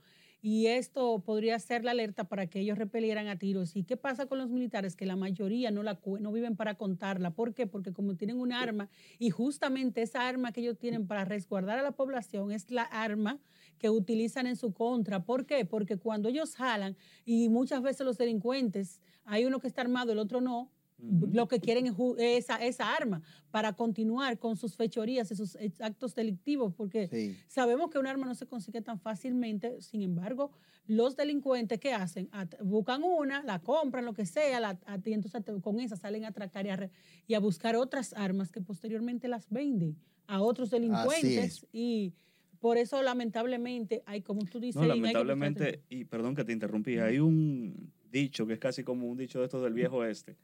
Y 0.43 0.67
esto 0.67 1.19
podría 1.23 1.59
ser 1.59 1.83
la 1.85 1.91
alerta 1.91 2.23
para 2.23 2.47
que 2.47 2.59
ellos 2.61 2.77
repelieran 2.77 3.27
a 3.27 3.37
tiros. 3.37 3.75
¿Y 3.75 3.83
qué 3.83 3.95
pasa 3.95 4.25
con 4.25 4.39
los 4.39 4.49
militares? 4.49 4.95
Que 4.95 5.05
la 5.05 5.15
mayoría 5.15 5.69
no, 5.69 5.83
la, 5.83 5.99
no 6.19 6.31
viven 6.31 6.55
para 6.55 6.75
contarla. 6.75 7.31
¿Por 7.31 7.53
qué? 7.53 7.67
Porque 7.67 7.93
como 7.93 8.15
tienen 8.15 8.39
un 8.39 8.51
arma 8.51 8.89
y 9.19 9.29
justamente 9.29 10.01
esa 10.01 10.27
arma 10.27 10.51
que 10.51 10.61
ellos 10.61 10.79
tienen 10.79 11.05
para 11.05 11.25
resguardar 11.25 11.77
a 11.77 11.83
la 11.83 11.91
población 11.91 12.51
es 12.51 12.71
la 12.71 12.83
arma 12.83 13.39
que 13.77 13.91
utilizan 13.91 14.47
en 14.47 14.55
su 14.55 14.73
contra. 14.73 15.23
¿Por 15.25 15.45
qué? 15.45 15.63
Porque 15.65 15.97
cuando 15.97 16.29
ellos 16.29 16.55
jalan 16.55 16.97
y 17.23 17.49
muchas 17.49 17.83
veces 17.83 18.05
los 18.05 18.17
delincuentes, 18.17 18.99
hay 19.25 19.45
uno 19.45 19.59
que 19.59 19.67
está 19.67 19.81
armado, 19.81 20.11
el 20.11 20.19
otro 20.19 20.41
no, 20.41 20.71
lo 21.01 21.47
que 21.47 21.59
quieren 21.59 21.87
es 21.87 21.93
esa, 22.19 22.55
esa 22.63 22.93
arma 22.95 23.21
para 23.49 23.73
continuar 23.73 24.37
con 24.37 24.55
sus 24.55 24.75
fechorías 24.75 25.31
y 25.31 25.35
sus 25.35 25.57
actos 25.79 26.13
delictivos, 26.15 26.73
porque 26.75 27.07
Sí. 27.07 27.35
sabemos 27.47 27.89
que 27.89 27.97
un 27.97 28.07
arma 28.07 28.25
no 28.25 28.35
se 28.35 28.45
consigue 28.45 28.81
tan 28.81 28.99
fácilmente, 28.99 29.81
sin 29.81 30.01
embargo, 30.01 30.51
los 30.87 31.15
delincuentes, 31.15 31.79
¿qué 31.79 31.93
hacen? 31.93 32.29
At- 32.31 32.55
buscan 32.61 33.01
una, 33.03 33.43
la 33.43 33.59
compran, 33.59 34.05
lo 34.05 34.13
que 34.13 34.25
sea, 34.25 34.59
la, 34.59 34.79
at- 34.85 35.07
y 35.07 35.13
entonces 35.13 35.41
con 35.61 35.79
esa 35.79 35.95
salen 35.95 36.25
a 36.25 36.29
atracar 36.29 36.65
y 36.65 36.69
a, 36.69 36.75
re- 36.75 36.91
y 37.27 37.33
a 37.33 37.39
buscar 37.39 37.75
otras 37.75 38.13
armas 38.13 38.51
que 38.51 38.61
posteriormente 38.61 39.27
las 39.27 39.49
venden 39.49 39.97
a 40.27 40.41
otros 40.41 40.69
delincuentes 40.69 41.65
y 41.71 42.13
por 42.59 42.77
eso 42.77 43.01
lamentablemente 43.01 44.03
hay, 44.05 44.21
como 44.21 44.45
tú 44.45 44.59
dices, 44.59 44.75
No, 44.75 44.81
hay 44.83 44.89
que 44.89 44.95
lamentablemente, 44.97 45.81
y 45.89 46.05
perdón 46.05 46.35
que 46.35 46.43
te 46.43 46.51
interrumpí, 46.53 46.97
hay 46.99 47.17
un 47.19 47.91
dicho 48.11 48.45
que 48.45 48.53
es 48.53 48.59
casi 48.59 48.83
como 48.83 49.07
un 49.07 49.17
dicho 49.17 49.39
de 49.39 49.45
estos 49.45 49.63
del 49.63 49.73
viejo 49.73 50.03
este, 50.05 50.35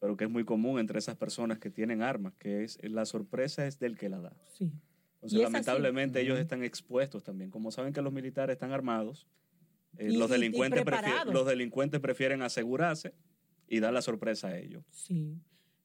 pero 0.00 0.16
que 0.16 0.24
es 0.24 0.30
muy 0.30 0.44
común 0.44 0.78
entre 0.78 0.98
esas 0.98 1.16
personas 1.16 1.58
que 1.58 1.70
tienen 1.70 2.02
armas, 2.02 2.34
que 2.38 2.64
es 2.64 2.78
la 2.82 3.04
sorpresa 3.04 3.66
es 3.66 3.78
del 3.78 3.96
que 3.96 4.08
la 4.08 4.20
da. 4.20 4.36
Sí. 4.52 4.70
Entonces, 5.14 5.38
así. 5.38 5.42
lamentablemente 5.42 6.20
ellos 6.20 6.38
están 6.38 6.62
expuestos 6.62 7.24
también. 7.24 7.50
Como 7.50 7.72
saben 7.72 7.92
que 7.92 8.02
los 8.02 8.12
militares 8.12 8.54
están 8.54 8.70
armados, 8.72 9.26
eh, 9.96 10.10
Y- 10.12 10.16
los, 10.16 10.30
delincuentes 10.30 10.84
los 11.32 11.46
delincuentes 11.46 12.00
prefieren 12.00 12.42
asegurarse 12.42 13.14
y 13.66 13.80
dar 13.80 13.92
la 13.92 14.02
sorpresa 14.02 14.48
a 14.48 14.58
ellos. 14.58 14.84
Sí. 14.90 15.36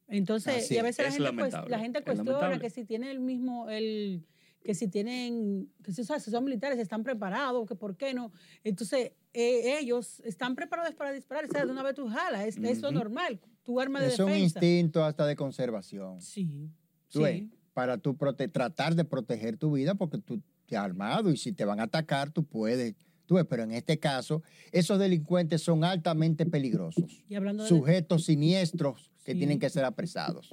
Entonces, 0.08 0.70
y 0.70 0.76
a 0.78 0.80
es. 0.80 0.84
veces 0.98 1.20
la 1.20 1.32
gente, 1.34 1.70
la 1.70 1.80
gente 1.80 2.00
es 2.00 2.06
cuestiona 2.06 2.60
que 2.60 2.70
si 2.70 2.86
tienen 2.86 3.10
el 3.10 3.20
mismo, 3.20 3.70
el, 3.70 4.24
que 4.64 4.74
si 4.76 4.88
tienen, 4.88 5.70
que 5.84 5.92
si, 5.92 6.02
o 6.02 6.06
sea, 6.06 6.20
si 6.20 6.32
son 6.32 6.44
militares, 6.46 6.80
están 6.80 7.04
preparados, 7.04 7.68
que 7.68 7.76
por 7.76 7.98
qué 7.98 8.14
no. 8.14 8.32
Entonces, 8.64 9.12
eh, 9.34 9.78
ellos 9.80 10.22
están 10.22 10.56
preparados 10.56 10.96
para 10.96 11.12
disparar, 11.12 11.46
o 11.46 11.48
sea, 11.52 11.66
de 11.66 11.72
una 11.72 11.84
vez 11.84 11.96
tú 11.96 12.08
jalas, 12.08 12.46
es, 12.46 12.58
eso 12.58 12.88
es 12.88 12.94
normal, 12.94 13.40
tu 13.64 13.80
arma 13.80 14.00
de 14.02 14.08
Es 14.08 14.20
un 14.20 14.28
defensa. 14.28 14.60
instinto 14.60 15.04
hasta 15.04 15.26
de 15.26 15.36
conservación. 15.36 16.22
Sí, 16.22 16.70
Tú 17.10 17.20
sí. 17.20 17.24
ves, 17.24 17.44
para 17.74 17.98
tú 17.98 18.16
prote- 18.16 18.52
tratar 18.52 18.96
de 18.96 19.04
proteger 19.04 19.58
tu 19.58 19.72
vida 19.74 19.96
porque 19.96 20.18
tú 20.20 20.42
te 20.66 20.78
has 20.78 20.84
armado 20.86 21.30
y 21.32 21.38
si 21.38 21.52
te 21.52 21.66
van 21.66 21.80
a 21.80 21.84
atacar 21.84 22.32
tú 22.32 22.44
puedes. 22.46 22.96
Tú 23.26 23.36
ves, 23.36 23.46
pero 23.50 23.64
en 23.64 23.72
este 23.72 24.00
caso, 24.00 24.44
esos 24.72 25.00
delincuentes 25.00 25.62
son 25.62 25.84
altamente 25.84 26.46
peligrosos. 26.46 27.24
Y 27.30 27.36
hablando 27.36 27.64
de... 27.64 27.70
Sujetos 27.70 28.26
siniestros 28.26 29.12
que 29.24 29.32
Sí. 29.32 29.38
tienen 29.38 29.60
que 29.60 29.70
ser 29.70 29.86
apresados. 29.86 30.50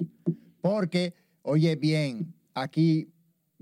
Porque, 0.61 1.13
oye 1.41 1.75
bien, 1.75 2.33
aquí 2.53 3.09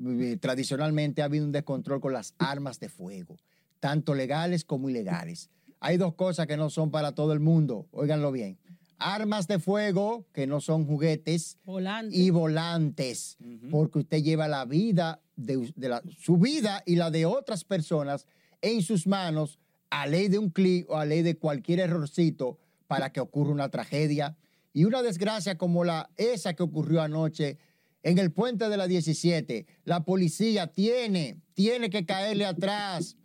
eh, 0.07 0.37
tradicionalmente 0.37 1.21
ha 1.21 1.25
habido 1.25 1.45
un 1.45 1.51
descontrol 1.51 1.99
con 2.01 2.13
las 2.13 2.33
armas 2.37 2.79
de 2.79 2.89
fuego, 2.89 3.37
tanto 3.79 4.13
legales 4.15 4.63
como 4.65 4.89
ilegales. 4.89 5.49
Hay 5.79 5.97
dos 5.97 6.13
cosas 6.15 6.47
que 6.47 6.57
no 6.57 6.69
son 6.69 6.91
para 6.91 7.13
todo 7.13 7.33
el 7.33 7.39
mundo, 7.39 7.87
óiganlo 7.91 8.31
bien. 8.31 8.57
Armas 8.97 9.47
de 9.47 9.59
fuego, 9.59 10.25
que 10.33 10.45
no 10.45 10.59
son 10.59 10.85
juguetes, 10.85 11.57
volante. 11.63 12.17
y 12.17 12.29
volantes, 12.31 13.37
porque 13.71 13.99
usted 13.99 14.21
lleva 14.21 14.47
la 14.49 14.65
vida 14.65 15.21
de, 15.37 15.55
us- 15.57 15.73
de 15.75 15.87
la- 15.89 16.03
su 16.17 16.37
vida 16.37 16.83
y 16.85 16.95
la 16.97 17.09
de 17.09 17.25
otras 17.25 17.63
personas 17.63 18.25
en 18.61 18.81
sus 18.81 19.07
manos 19.07 19.57
a 19.89 20.05
ley 20.05 20.27
de 20.27 20.37
un 20.37 20.49
clic 20.49 20.85
o 20.89 20.97
a 20.97 21.05
ley 21.05 21.21
de 21.21 21.37
cualquier 21.37 21.79
errorcito 21.79 22.57
para 22.87 23.11
que 23.13 23.21
ocurra 23.21 23.51
una 23.51 23.69
tragedia 23.69 24.35
y 24.73 24.83
una 24.83 25.01
desgracia 25.01 25.57
como 25.57 25.85
la 25.85 26.09
esa 26.17 26.53
que 26.53 26.63
ocurrió 26.63 27.01
anoche 27.01 27.57
en 28.03 28.17
el 28.17 28.31
puente 28.31 28.69
de 28.69 28.77
la 28.77 28.87
17, 28.87 29.65
la 29.83 30.03
policía 30.05 30.67
tiene, 30.67 31.41
tiene 31.53 31.89
que 31.89 32.05
caerle 32.05 32.45
atrás 32.45 33.17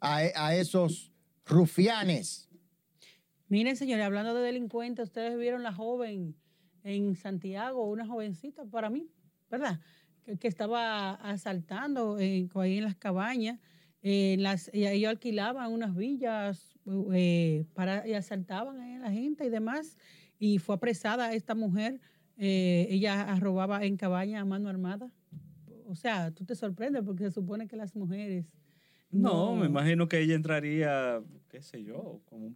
a, 0.00 0.24
e, 0.24 0.32
a 0.34 0.54
esos 0.56 1.12
rufianes. 1.44 2.48
Miren, 3.48 3.76
señores, 3.76 4.06
hablando 4.06 4.34
de 4.34 4.42
delincuentes, 4.42 5.04
ustedes 5.08 5.38
vieron 5.38 5.62
la 5.62 5.72
joven 5.72 6.34
en 6.84 7.14
Santiago, 7.16 7.88
una 7.90 8.06
jovencita 8.06 8.64
para 8.64 8.88
mí, 8.88 9.10
¿verdad? 9.50 9.80
Que, 10.24 10.38
que 10.38 10.48
estaba 10.48 11.14
asaltando 11.14 12.18
eh, 12.18 12.48
ahí 12.54 12.78
en 12.78 12.84
las 12.84 12.96
cabañas. 12.96 13.60
eh, 14.02 14.36
las, 14.38 14.70
ellos 14.72 15.10
alquilaban 15.10 15.70
unas 15.70 15.94
villas 15.94 16.74
eh, 17.12 17.64
para, 17.74 18.08
y 18.08 18.14
asaltaban 18.14 18.80
a 18.80 18.98
la 19.00 19.12
gente 19.12 19.44
y 19.44 19.50
demás. 19.50 19.96
Y 20.38 20.58
fue 20.58 20.74
apresada 20.74 21.34
esta 21.34 21.54
mujer. 21.54 22.00
Eh, 22.36 22.86
ella 22.90 23.34
robaba 23.38 23.84
en 23.84 23.96
cabaña 23.96 24.40
a 24.40 24.44
mano 24.44 24.68
armada. 24.68 25.10
O 25.86 25.94
sea, 25.94 26.30
tú 26.30 26.44
te 26.44 26.54
sorprendes 26.54 27.02
porque 27.04 27.24
se 27.24 27.32
supone 27.32 27.66
que 27.68 27.76
las 27.76 27.94
mujeres. 27.94 28.46
No, 29.10 29.54
me 29.56 29.66
imagino 29.66 30.08
que 30.08 30.20
ella 30.20 30.34
entraría, 30.34 31.22
qué 31.50 31.60
sé 31.62 31.84
yo, 31.84 32.20
como 32.24 32.54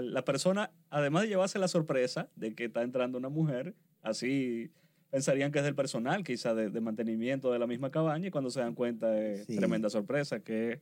la 0.00 0.24
persona, 0.24 0.70
además 0.90 1.22
de 1.22 1.28
llevarse 1.28 1.58
la 1.58 1.68
sorpresa 1.68 2.28
de 2.36 2.54
que 2.54 2.66
está 2.66 2.82
entrando 2.82 3.16
una 3.18 3.28
mujer, 3.30 3.74
así 4.02 4.70
pensarían 5.10 5.50
que 5.52 5.58
es 5.58 5.64
del 5.64 5.74
personal, 5.74 6.22
quizá 6.22 6.54
de, 6.54 6.70
de 6.70 6.80
mantenimiento 6.80 7.50
de 7.52 7.58
la 7.58 7.66
misma 7.66 7.90
cabaña, 7.90 8.28
y 8.28 8.30
cuando 8.30 8.50
se 8.50 8.60
dan 8.60 8.74
cuenta 8.74 9.18
es 9.18 9.46
Sí. 9.46 9.56
tremenda 9.56 9.88
sorpresa, 9.90 10.40
que 10.40 10.80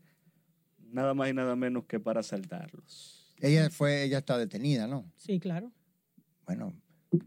nada 0.90 1.14
más 1.14 1.30
y 1.30 1.32
nada 1.32 1.54
menos 1.56 1.84
que 1.87 1.98
para 2.00 2.20
asaltarlos. 2.20 3.34
Ella 3.40 3.70
fue, 3.70 4.02
ella 4.04 4.18
está 4.18 4.37
detenida, 4.37 4.87
¿no? 4.88 5.10
Sí, 5.16 5.38
claro. 5.38 5.72
Bueno, 6.44 6.72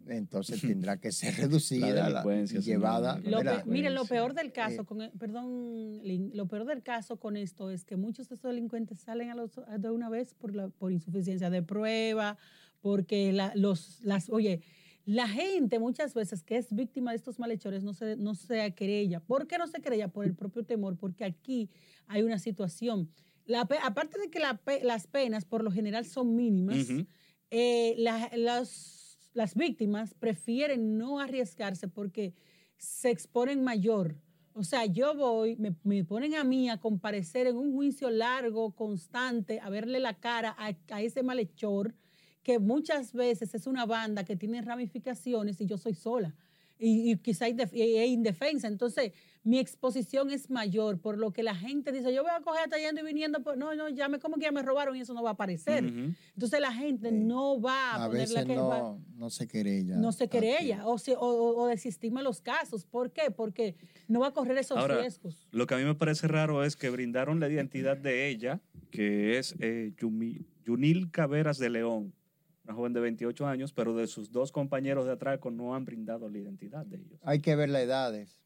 entonces 0.07 0.61
tendrá 0.61 0.97
que 0.97 1.11
ser 1.11 1.35
reducida 1.49 2.09
la- 2.09 2.23
señor. 2.23 2.63
llevada. 2.63 3.19
Lo 3.23 3.39
pe- 3.39 3.63
miren, 3.65 3.95
lo 3.95 4.05
peor 4.05 4.33
del 4.33 4.51
caso, 4.51 4.81
Eh, 4.81 4.85
con, 4.85 5.01
e- 5.01 5.11
perdón, 5.17 6.01
lo 6.35 6.47
peor 6.47 6.65
del 6.65 6.83
caso 6.83 7.17
con 7.17 7.35
esto 7.37 7.69
es 7.71 7.83
que 7.85 7.95
muchos 7.95 8.29
de 8.29 8.35
estos 8.35 8.51
delincuentes 8.51 8.99
salen 8.99 9.29
a 9.31 9.35
los, 9.35 9.57
a 9.57 9.77
de 9.77 9.89
una 9.89 10.09
vez 10.09 10.33
por, 10.33 10.55
la, 10.55 10.69
por 10.69 10.91
insuficiencia 10.91 11.49
de 11.49 11.63
prueba, 11.63 12.37
porque 12.81 13.31
la, 13.33 13.53
los, 13.55 13.99
las, 14.03 14.29
oye, 14.29 14.61
la 15.05 15.27
gente 15.27 15.79
muchas 15.79 16.13
veces 16.13 16.43
que 16.43 16.57
es 16.57 16.73
víctima 16.73 17.11
de 17.11 17.17
estos 17.17 17.39
malhechores 17.39 17.83
no 17.83 17.93
se, 17.93 18.15
no 18.17 18.35
se 18.35 18.73
querella. 18.75 19.19
¿Por 19.19 19.47
qué 19.47 19.57
no 19.57 19.65
se 19.67 19.81
querella? 19.81 20.09
Por 20.09 20.25
el 20.25 20.35
propio 20.35 20.63
temor, 20.63 20.95
porque 20.97 21.25
aquí 21.25 21.69
hay 22.07 22.21
una 22.21 22.37
situación. 22.37 23.09
La 23.45 23.61
aparte 23.61 24.19
de 24.19 24.29
que 24.29 24.39
la 24.39 24.61
las 24.83 25.07
penas 25.07 25.45
por 25.45 25.63
lo 25.63 25.71
general 25.71 26.05
son 26.05 26.35
mínimas, 26.35 26.87
Ujú. 26.87 27.07
eh, 27.49 27.95
la- 27.97 28.29
las, 29.33 29.55
víctimas 29.55 30.13
prefieren 30.13 30.97
no 30.97 31.19
arriesgarse 31.19 31.87
porque 31.87 32.33
se 32.77 33.09
exponen 33.09 33.63
mayor. 33.63 34.15
O 34.53 34.63
sea, 34.63 34.85
yo 34.85 35.15
voy, 35.15 35.55
me, 35.55 35.75
me 35.83 36.03
ponen 36.03 36.35
a 36.35 36.43
mí 36.43 36.69
a 36.69 36.77
comparecer 36.77 37.47
en 37.47 37.55
un 37.55 37.73
juicio 37.73 38.09
largo, 38.09 38.71
constante, 38.75 39.59
a 39.61 39.69
verle 39.69 39.99
la 39.99 40.19
cara 40.19 40.55
a 40.57 41.01
ese 41.01 41.23
malhechor, 41.23 41.95
que 42.43 42.59
muchas 42.59 43.13
veces 43.13 43.53
es 43.53 43.67
una 43.67 43.85
banda 43.85 44.25
que 44.25 44.35
tiene 44.35 44.61
ramificaciones 44.61 45.61
y 45.61 45.67
yo 45.67 45.77
soy 45.77 45.93
sola. 45.93 46.35
Y, 46.83 47.11
y 47.11 47.17
quizá 47.17 47.47
y- 47.47 47.55
e 47.81 48.07
indefensa. 48.07 48.67
Entonces, 48.67 49.11
mi 49.43 49.59
exposición 49.59 50.31
es 50.31 50.49
mayor, 50.49 50.99
por 50.99 51.17
lo 51.19 51.31
que 51.31 51.43
la 51.43 51.53
gente 51.55 51.91
dice, 51.91 52.11
yo 52.11 52.23
voy 52.23 52.31
a 52.35 52.41
coger 52.41 52.61
hasta 52.63 52.77
yendo 52.79 53.01
y 53.01 53.03
viniendo, 53.05 53.43
pero 53.43 53.55
no, 53.55 53.75
no, 53.75 53.87
ya 53.89 54.09
me, 54.09 54.17
como 54.19 54.37
que 54.37 54.43
ya 54.43 54.51
me 54.51 54.63
robaron 54.63 54.95
y 54.95 55.01
eso 55.01 55.13
no 55.13 55.21
va 55.21 55.29
a 55.29 55.33
aparecer. 55.33 55.83
Entonces 55.83 56.59
la 56.59 56.73
gente 56.73 57.09
Sí. 57.09 57.15
no 57.15 57.61
va 57.61 57.91
a, 57.91 58.05
A 58.05 58.07
poner 58.07 58.29
la 58.29 58.41
veces 58.41 58.45
que 58.45 58.55
va- 58.57 58.79
no, 58.79 59.01
no 59.15 59.29
se 59.29 59.47
querella. 59.47 59.95
no 59.97 60.11
se 60.11 60.27
querella 60.27 60.87
o, 60.87 60.97
se, 60.97 61.13
o, 61.15 61.19
o- 61.19 61.61
o 61.63 61.67
desestima 61.67 62.23
los 62.23 62.41
casos. 62.41 62.83
¿Por 62.85 63.11
qué? 63.11 63.29
Porque 63.29 63.75
no 64.07 64.19
va 64.21 64.27
a 64.29 64.33
correr 64.33 64.57
esos 64.57 64.77
Ahora, 64.77 64.99
riesgos. 65.01 65.47
Lo 65.51 65.67
que 65.67 65.75
a 65.75 65.77
mí 65.77 65.83
me 65.83 65.93
parece 65.95 66.27
raro 66.27 66.63
es 66.63 66.75
que 66.75 66.89
brindaron 66.89 67.39
la 67.39 67.47
identidad 67.47 67.95
de 67.97 68.27
ella, 68.29 68.59
que 68.89 69.37
es 69.37 69.55
eh, 69.59 69.93
Yumi- 69.99 70.45
Yunil 70.65 71.11
Caveras 71.11 71.57
de 71.59 71.69
León, 71.69 72.13
una 72.63 72.73
joven 72.75 72.93
de 72.93 72.99
28 72.99 73.47
años, 73.47 73.73
pero 73.73 73.95
de 73.95 74.07
sus 74.07 74.31
dos 74.31 74.51
compañeros 74.51 75.05
de 75.05 75.11
atraco 75.13 75.49
no 75.51 75.73
han 75.75 75.85
brindado 75.85 76.29
la 76.29 76.37
identidad 76.37 76.85
de 76.85 76.97
ellos. 76.97 77.19
Hay 77.23 77.39
que 77.39 77.55
ver 77.55 77.69
las 77.69 77.81
edades. 77.83 78.41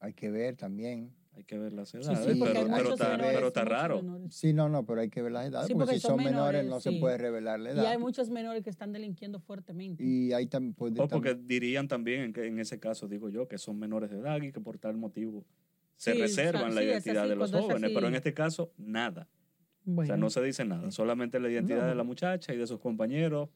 Hay 0.00 0.12
que 0.14 0.30
ver 0.30 0.56
también. 0.56 1.12
Hay 1.34 1.44
que 1.44 1.56
ver 1.56 1.72
las 1.72 1.94
edades, 1.94 2.18
sí, 2.18 2.40
pero, 2.42 2.58
hay 2.58 2.66
pero 2.68 2.92
está, 2.94 3.10
menores, 3.10 3.32
pero 3.36 3.46
está 3.46 3.64
raro. 3.64 4.02
menores. 4.02 4.34
Sí, 4.34 4.52
no, 4.52 4.68
no, 4.68 4.84
pero 4.84 5.02
hay 5.02 5.08
que 5.08 5.22
ver 5.22 5.30
las 5.30 5.46
edades. 5.46 5.68
Sí, 5.68 5.72
porque, 5.74 5.84
porque 5.86 6.00
si 6.00 6.06
son 6.06 6.16
menores, 6.16 6.64
menores, 6.64 6.66
no 6.66 6.80
sí. 6.80 6.94
se 6.94 7.00
puede 7.00 7.16
revelar 7.16 7.60
la 7.60 7.70
Y 7.70 7.72
edad. 7.74 7.86
hay 7.86 7.98
muchos 7.98 8.28
menores 8.28 8.64
que 8.64 8.70
están 8.70 8.92
delinquiendo 8.92 9.38
fuertemente. 9.38 10.02
Y 10.02 10.32
ahí 10.32 10.46
también 10.48 10.74
puede. 10.74 11.00
O 11.00 11.06
porque 11.06 11.36
tam- 11.36 11.46
dirían 11.46 11.86
también, 11.86 12.22
en, 12.22 12.32
que- 12.32 12.44
en 12.46 12.58
ese 12.58 12.80
caso, 12.80 13.06
digo 13.06 13.28
yo, 13.28 13.46
que 13.46 13.56
son 13.56 13.78
menores 13.78 14.10
de 14.10 14.18
edad 14.18 14.42
y 14.42 14.50
que 14.50 14.60
por 14.60 14.78
tal 14.78 14.96
motivo 14.96 15.46
se 15.96 16.14
Sí, 16.14 16.18
reservan 16.20 16.62
o 16.62 16.66
sea, 16.66 16.74
la 16.74 16.82
identidad 16.82 17.22
así, 17.22 17.28
de 17.30 17.36
los 17.36 17.52
jóvenes, 17.52 17.90
pero 17.94 18.08
en 18.08 18.14
este 18.16 18.34
caso, 18.34 18.72
nada. 18.76 19.28
Bueno, 19.90 20.02
O 20.02 20.06
sea, 20.06 20.16
no 20.18 20.30
se 20.30 20.42
dice 20.42 20.64
nada, 20.64 20.90
solamente 20.90 21.40
la 21.40 21.50
identidad 21.50 21.82
No. 21.82 21.88
de 21.88 21.94
la 21.94 22.04
muchacha 22.04 22.52
y 22.52 22.56
de 22.58 22.66
sus 22.66 22.78
compañeros. 22.78 23.48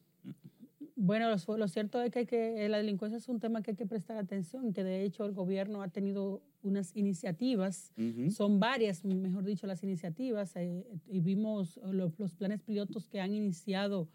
bueno 0.95 1.29
lo, 1.29 1.57
lo 1.57 1.67
cierto 1.67 2.01
es 2.01 2.11
que, 2.27 2.67
la 2.69 2.77
delincuencia 2.77 3.17
es 3.17 3.27
un 3.29 3.39
tema 3.39 3.61
que 3.61 3.71
hay 3.71 3.77
que 3.77 3.85
prestar 3.85 4.17
atención, 4.17 4.73
que 4.73 4.83
de 4.83 5.03
hecho 5.03 5.25
el 5.25 5.33
gobierno 5.33 5.81
ha 5.83 5.89
tenido 5.89 6.41
unas 6.63 6.95
iniciativas. 6.95 7.93
Son 8.31 8.59
varias, 8.59 9.03
mejor 9.05 9.43
dicho, 9.43 9.67
las 9.67 9.83
iniciativas 9.83 10.55
eh, 10.55 10.85
y 11.07 11.19
vimos 11.19 11.79
los, 11.91 12.17
los 12.19 12.33
planes 12.35 12.61
pilotos 12.61 13.07
que 13.09 13.19
han 13.21 13.33
iniciado 13.33 14.07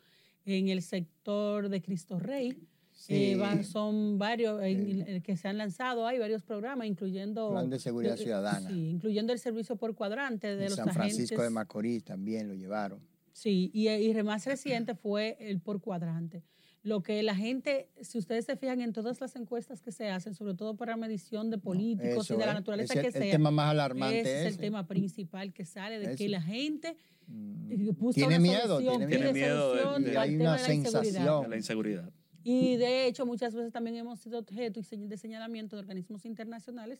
en 0.44 0.68
el 0.68 0.80
sector 0.82 1.68
de 1.68 1.82
Cristo 1.82 2.18
Rey. 2.18 2.56
Sí, 3.00 3.14
Eh, 3.32 3.36
va- 3.36 3.62
son 3.62 4.18
varios 4.18 4.60
en- 4.60 5.02
eh, 5.06 5.20
que 5.22 5.36
se 5.36 5.46
han 5.46 5.56
lanzado, 5.56 6.04
hay 6.04 6.18
varios 6.18 6.42
programas, 6.42 6.88
incluyendo... 6.88 7.52
Plan 7.52 7.70
de 7.70 7.78
seguridad 7.78 8.14
eh, 8.18 8.20
eh, 8.20 8.24
ciudadana. 8.24 8.68
Sí, 8.68 8.88
incluyendo 8.88 9.32
el 9.32 9.38
servicio 9.38 9.76
por 9.76 9.94
cuadrante 9.94 10.48
de 10.56 10.64
en 10.64 10.70
los 10.70 10.74
San 10.74 10.88
Francisco 10.92 11.40
de. 11.40 11.48
Macorís 11.50 12.02
también 12.02 12.48
lo 12.48 12.54
llevaron. 12.54 12.98
Sí, 13.32 13.70
y, 13.72 13.88
y 13.88 14.10
el 14.10 14.24
más 14.24 14.44
reciente 14.46 14.96
fue 14.96 15.36
el 15.38 15.60
por 15.60 15.80
cuadrante. 15.80 16.42
Lo 16.82 17.00
que 17.04 17.22
la 17.22 17.36
gente, 17.36 17.88
si 18.00 18.18
ustedes 18.18 18.46
se 18.46 18.56
fijan 18.56 18.80
en 18.80 18.92
todas 18.92 19.20
las 19.20 19.36
encuestas 19.36 19.80
que 19.80 19.92
se 19.92 20.10
hacen, 20.10 20.34
sobre 20.34 20.54
todo 20.54 20.74
para 20.76 20.96
medición 20.96 21.50
de 21.50 21.58
políticos 21.58 22.24
Eso 22.24 22.34
y 22.34 22.38
de 22.38 22.46
la 22.46 22.52
es. 22.52 22.58
naturaleza 22.58 22.94
que 23.00 23.06
el 23.06 23.12
sea, 23.12 23.30
tema 23.30 23.52
más 23.52 23.70
alarmante 23.70 24.20
ese 24.22 24.40
es 24.48 24.54
el 24.54 24.58
tema 24.58 24.88
principal 24.88 25.52
que 25.52 25.64
sale 25.64 26.00
de 26.00 26.16
que 26.16 26.28
la 26.28 26.42
gente 26.42 26.96
Mm. 27.28 27.70
eh, 27.72 27.94
Tiene 28.14 28.26
una 28.36 28.38
miedo, 28.40 28.62
solución, 28.80 28.98
tiene 28.98 29.16
pide 29.18 29.32
miedo 29.34 29.74
de- 29.74 29.80
solución 29.82 30.02
de- 30.04 30.12
Y 30.12 30.16
al 30.16 30.22
hay 30.22 30.30
tema 30.30 30.42
una 30.50 30.56
de 30.62 30.68
la 30.68 30.74
inseguridad. 30.74 31.02
sensación. 31.04 31.42
de 31.42 31.48
la 31.48 31.56
inseguridad. 31.56 32.10
Y 32.50 32.76
de 32.76 33.06
hecho, 33.06 33.26
muchas 33.26 33.54
veces 33.54 33.72
también 33.72 33.96
hemos 33.96 34.20
sido 34.20 34.38
objeto 34.38 34.80
de 34.90 35.16
señalamiento 35.18 35.76
de 35.76 35.80
organismos 35.80 36.24
internacionales 36.24 36.98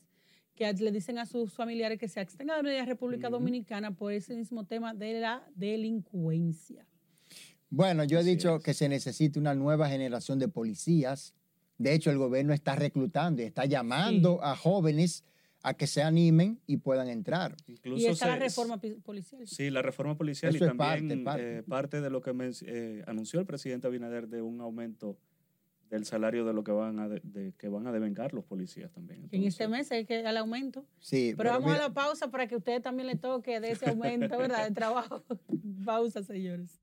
que 0.55 0.71
le 0.75 0.93
dicen 0.93 1.17
a 1.19 1.25
sus 1.25 1.55
familiares 1.55 1.99
que 1.99 2.07
se 2.07 2.21
abstengan 2.21 2.63
de 2.65 2.77
la 2.77 2.85
República. 2.85 3.31
Dominicana 3.31 3.97
por 3.97 4.13
ese 4.13 4.35
mismo 4.35 4.65
tema 4.67 4.93
de 4.93 5.21
la 5.21 5.49
delincuencia. 5.55 6.85
Bueno, 7.71 8.05
yo 8.05 8.19
he 8.19 8.21
Así 8.21 8.31
dicho 8.31 8.57
es. 8.57 8.63
que 8.63 8.75
se 8.75 8.91
necesita 8.91 9.41
una 9.41 9.55
nueva 9.55 9.89
generación 9.89 10.39
de 10.39 10.49
policías. 10.49 11.35
De 11.79 11.95
hecho, 11.95 12.11
el 12.11 12.19
gobierno 12.19 12.53
está 12.53 12.77
reclutando 12.77 13.41
y 13.41 13.47
está 13.47 13.65
llamando 13.65 14.43
a 14.45 14.55
jóvenes 14.55 15.25
a 15.63 15.75
que 15.75 15.87
se 15.87 16.03
animen 16.03 16.61
y 16.67 16.77
puedan 16.79 17.09
entrar. 17.09 17.57
Incluso 17.67 18.03
Y 18.03 18.07
está 18.07 18.27
la 18.27 18.35
se- 18.35 18.41
reforma 18.41 18.81
pi- 18.81 18.95
policial. 18.95 19.47
Sí, 19.47 19.71
la 19.71 19.81
reforma 19.83 20.15
policial 20.17 20.55
Eso 20.55 20.67
y 20.67 20.69
parte, 20.77 20.99
también 21.01 21.25
parte. 21.25 21.59
eh, 21.59 21.63
parte 21.63 22.01
de 22.03 22.11
lo 22.11 22.21
que 22.21 22.33
eh, 22.67 23.03
anunció 23.07 23.41
el 23.41 23.47
presidente 23.47 23.87
Abinader 23.87 24.29
de 24.29 24.43
un 24.43 24.61
aumento 24.61 25.17
del 25.91 26.05
salario 26.05 26.45
de 26.45 26.53
lo 26.53 26.63
que 26.65 26.73
van 26.73 26.99
a 26.99 27.09
de, 27.09 27.21
de- 27.25 27.53
que 27.59 27.69
van 27.69 27.87
a 27.87 27.93
devengar 27.93 28.35
los 28.35 28.45
policías 28.45 28.91
también. 28.93 29.29
En 29.31 29.45
este 29.45 29.69
mes 29.69 29.91
hay 29.93 30.05
que 30.05 30.27
al 30.27 30.37
aumento. 30.37 30.85
Sí, 31.01 31.35
Pero, 31.37 31.51
vamos 31.51 31.67
mira, 31.73 31.85
a 31.85 31.89
la 31.89 31.95
pausa 31.95 32.31
para 32.31 32.47
que 32.47 32.55
a 32.55 32.59
ustedes 32.59 32.83
también 32.83 33.07
le 33.07 33.17
toque 33.17 33.61
de 33.61 33.71
ese 33.73 33.89
aumento, 33.91 34.37
¿verdad? 34.39 34.69
De 34.69 34.75
trabajo. 34.75 35.25
pausa, 35.85 36.23
señores. 36.23 36.79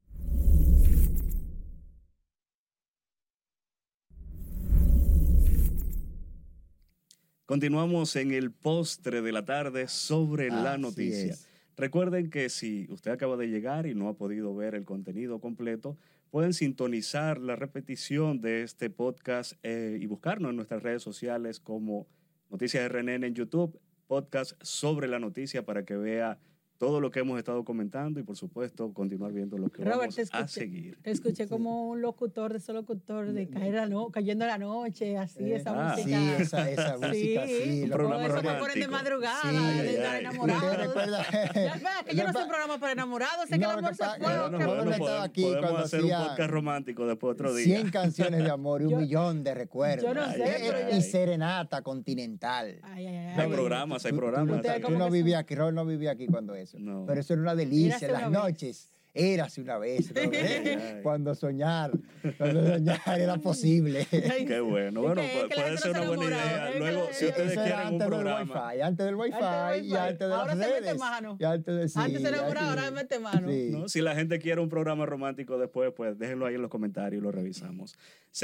Continuamos 7.46 8.16
en 8.16 8.32
el 8.32 8.52
postre 8.52 9.22
de 9.22 9.32
la 9.32 9.46
tarde 9.46 9.88
sobre 9.88 10.50
la 10.50 10.78
noticia. 10.78 11.34
es. 11.34 11.48
Recuerden 11.78 12.30
que 12.30 12.50
si 12.50 12.88
usted 12.90 13.12
acaba 13.12 13.38
de 13.38 13.48
llegar 13.48 13.86
y 13.86 13.94
no 13.94 14.08
ha 14.08 14.14
podido 14.16 14.56
ver 14.56 14.74
el 14.76 14.86
contenido 14.86 15.40
completo, 15.40 15.98
pueden 16.32 16.54
sintonizar 16.54 17.40
la 17.40 17.56
repetición 17.56 18.42
de 18.42 18.64
este 18.64 18.90
podcast 18.90 19.54
eh, 19.64 19.98
y 20.00 20.06
buscarnos 20.06 20.50
en 20.50 20.56
nuestras 20.58 20.84
redes 20.84 21.02
sociales 21.02 21.60
como 21.60 22.08
Noticias 22.50 22.90
RNN 22.92 23.24
en 23.24 23.36
YouTube, 23.36 23.80
podcast 24.08 24.54
sobre 24.62 25.08
la 25.08 25.20
noticia 25.20 25.66
para 25.66 25.86
que 25.86 25.96
vea 25.96 26.40
todo 26.78 27.00
lo 27.00 27.10
que 27.10 27.20
hemos 27.22 27.38
estado 27.38 27.64
comentando 27.64 28.20
y 28.20 28.24
por 28.24 28.36
supuesto 28.36 28.92
continuar 28.94 29.32
viendo 29.32 29.58
lo 29.58 29.70
que 29.70 29.84
Robert, 29.84 30.00
vamos 30.00 30.16
te 30.16 30.22
a 30.22 30.24
escuché, 30.24 30.48
seguir. 30.48 30.98
te 31.02 31.12
escuché 31.12 31.48
como 31.50 31.90
un 31.90 32.02
locutor 32.02 32.52
de 32.52 32.58
ese 32.58 32.74
locutor 32.74 33.32
de 33.32 33.48
caer 33.48 33.74
la 33.76 33.86
no, 33.88 34.10
cayendo 34.10 34.46
la 34.46 34.58
noche, 34.58 35.18
así, 35.18 35.44
Eh, 35.44 35.56
esa 35.56 35.72
ah, 35.92 35.96
Sí, 35.96 36.02
música. 36.04 36.38
esa, 36.38 36.70
esa 36.70 36.98
música, 36.98 37.48
sí. 37.48 37.82
Un 37.84 37.90
lo- 37.90 37.96
programa 37.96 38.26
eso 38.26 38.42
que 38.42 38.50
ponen 38.60 38.80
de 38.82 38.88
madrugada, 38.90 39.42
Sí. 39.44 39.48
de 39.56 39.58
Ay, 39.58 39.88
estar 39.96 40.16
ay. 40.16 40.20
enamorados. 40.26 40.64
¿Usted 40.72 40.78
recuerda? 40.86 41.26
Ya, 41.32 41.74
espera, 41.76 42.04
que 42.06 42.16
yo 42.16 42.24
no 42.26 42.34
soy 42.34 42.42
un 42.44 42.48
programa 42.50 42.78
para 42.80 42.92
enamorados, 42.92 43.46
sé 43.48 43.52
que 43.54 43.58
No, 43.60 43.70
el 43.70 43.74
lo 43.76 43.80
amor 43.80 43.92
que 43.92 43.96
se 43.96 44.04
fue. 44.04 44.20
no, 44.20 44.50
no, 44.50 44.58
que- 44.58 44.66
bueno, 44.66 44.76
bueno, 44.76 44.92
estaba 44.92 44.98
podemos, 45.08 45.26
aquí 45.30 45.42
podemos 45.44 45.62
cuando 45.70 45.86
hacer 45.86 46.04
un 46.04 46.10
podcast 46.12 46.50
romántico 46.52 47.08
después 47.08 47.32
otro 47.34 47.54
día. 47.56 47.66
100 47.78 47.90
canciones 47.92 48.44
de 48.44 48.50
amor 48.52 48.82
y 48.82 48.86
un 48.86 48.92
Yo- 48.92 48.98
millón 48.98 49.44
de 49.46 49.54
recuerdos. 49.54 50.06
yo 50.06 50.14
no 50.14 50.30
sé, 50.34 50.44
Eh, 50.44 50.56
pero 50.74 50.90
ya- 50.90 50.98
y 50.98 51.02
serenata 51.02 51.82
continental. 51.82 52.80
Ay, 52.84 53.06
ay, 53.08 53.16
ay, 53.16 53.28
Hay 53.28 53.40
ay. 53.46 53.52
programas, 53.52 54.06
hay 54.06 54.12
programas. 54.12 54.58
no- 54.58 54.62
Tú 54.86 54.92
no 54.98 55.06
que 55.06 55.12
vivías 55.12 55.40
aquí, 55.40 55.56
Robert 55.56 55.76
no 55.76 55.86
vivía 55.86 56.12
aquí 56.12 56.28
cuando 56.28 56.54
eso. 56.66 56.78
No. 56.80 57.06
Pero 57.08 57.22
eso 57.22 57.34
era 57.34 57.42
una 57.42 57.56
delicia 57.56 57.88
Érase 57.98 58.06
en 58.08 58.12
las 58.12 58.28
una 58.28 58.44
vez. 58.44 58.52
noches. 58.54 58.90
Érase 59.18 59.62
una 59.62 59.78
vez, 59.78 60.12
¿eh? 60.16 61.00
Cuando 61.02 61.34
soñar, 61.36 61.90
cuando 62.38 62.68
soñar 62.68 63.00
era 63.18 63.38
posible. 63.38 64.06
Qué 64.12 64.60
bueno. 64.60 65.02
Bueno, 65.04 65.22
puede 65.56 65.78
ser 65.78 65.92
una 65.92 66.02
buena 66.02 66.26
idea. 66.26 66.68
es 66.68 66.74
que- 66.74 66.80
Luego, 66.80 67.08
si 67.14 67.26
Eso 67.26 67.30
ustedes 67.30 67.52
Eso 67.54 67.62
era 67.62 67.64
quieren 67.64 67.80
un 67.80 67.86
antes 67.94 68.00
del 68.00 68.08
programa. 68.10 68.42
Wi-Fi, 68.68 68.82
antes 68.82 69.06
del 69.06 69.16
Wi-Fi 69.16 69.34
Antes 69.42 69.76
del 69.82 69.86
y 69.86 69.96
antes 69.96 70.20
de 70.20 70.34
Ahora 70.34 70.46
las 70.56 70.58
se 70.68 70.74
mete 70.74 70.82
redes. 70.82 71.00
mano. 71.00 71.38
Y 71.40 71.44
antes 71.46 71.76
de, 71.78 71.88
sí, 71.88 72.00
Antes 72.00 72.22
se 72.24 72.28
enamoraba, 72.28 72.70
ahora 72.70 72.92
mete 72.92 73.20
mano. 73.20 73.50
Sí. 73.50 73.70
¿no? 73.72 73.88
Si 73.88 74.02
la 74.02 74.16
gente 74.16 74.38
quiere 74.40 74.60
un 74.60 74.68
programa 74.68 75.06
romántico 75.06 75.58
después, 75.58 75.94
pues 75.96 76.20
déjenlo 76.20 76.46
ahí 76.46 76.56
en 76.56 76.62
los 76.62 76.70
comentarios 76.70 77.22
y 77.22 77.24
lo 77.24 77.32
revisamos. 77.32 77.96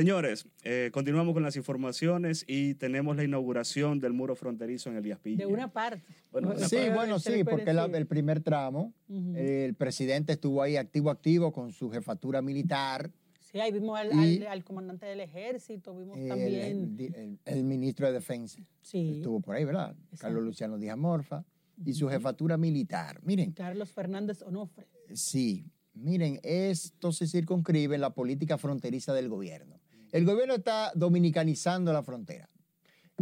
Señores, 0.01 0.47
eh, 0.63 0.89
continuamos 0.93 1.33
con 1.33 1.43
las 1.43 1.57
informaciones 1.57 2.45
y 2.47 2.75
tenemos 2.75 3.17
la 3.17 3.25
inauguración 3.25 3.99
del 3.99 4.13
muro 4.13 4.37
fronterizo 4.37 4.89
en 4.89 4.95
Elías 4.95 5.19
Piña. 5.19 5.39
De 5.39 5.45
una 5.47 5.67
parte. 5.73 6.01
Bueno, 6.31 6.51
una 6.51 6.65
Sí, 6.65 6.77
parte. 6.77 6.93
bueno, 6.93 7.19
sí, 7.19 7.43
porque 7.43 7.73
la- 7.73 7.83
el 7.87 8.07
primer 8.07 8.39
tramo, 8.41 8.93
el 9.35 9.75
presidente 9.75 10.31
estuvo 10.31 10.61
ahí 10.61 10.77
activo, 10.77 11.09
activo 11.09 11.51
con 11.51 11.73
su 11.73 11.89
jefatura 11.89 12.41
militar, 12.41 13.11
Sí, 13.41 13.59
ahí 13.59 13.73
vimos 13.73 13.99
al, 13.99 14.13
Y- 14.13 14.37
al- 14.37 14.47
al 14.47 14.63
comandante 14.63 15.05
del 15.07 15.19
ejército, 15.19 15.93
vimos 15.93 16.17
también. 16.25 16.95
el- 16.97 17.13
el- 17.13 17.39
el 17.43 17.63
ministro 17.65 18.07
de 18.07 18.13
Defensa 18.13 18.61
sí, 18.81 19.15
estuvo 19.17 19.41
por 19.41 19.57
ahí, 19.57 19.65
¿verdad? 19.65 19.89
Exacto. 20.03 20.17
Carlos 20.21 20.43
Luciano 20.45 20.77
Díaz 20.77 20.97
Morfa 20.97 21.43
y 21.85 21.91
su 21.93 22.07
jefatura 22.07 22.55
militar. 22.55 23.19
Miren, 23.25 23.51
Carlos 23.51 23.91
Fernández 23.91 24.41
Onofre. 24.41 24.87
sí, 25.13 25.65
miren, 25.93 26.39
esto 26.43 27.11
se 27.11 27.27
circunscribe 27.27 27.95
en 27.95 27.99
la 27.99 28.13
política 28.13 28.57
fronteriza 28.57 29.13
del 29.13 29.27
gobierno. 29.27 29.80
El 30.11 30.25
gobierno 30.25 30.55
está 30.55 30.91
dominicanizando 30.95 31.93
la 31.93 32.03
frontera. 32.03 32.49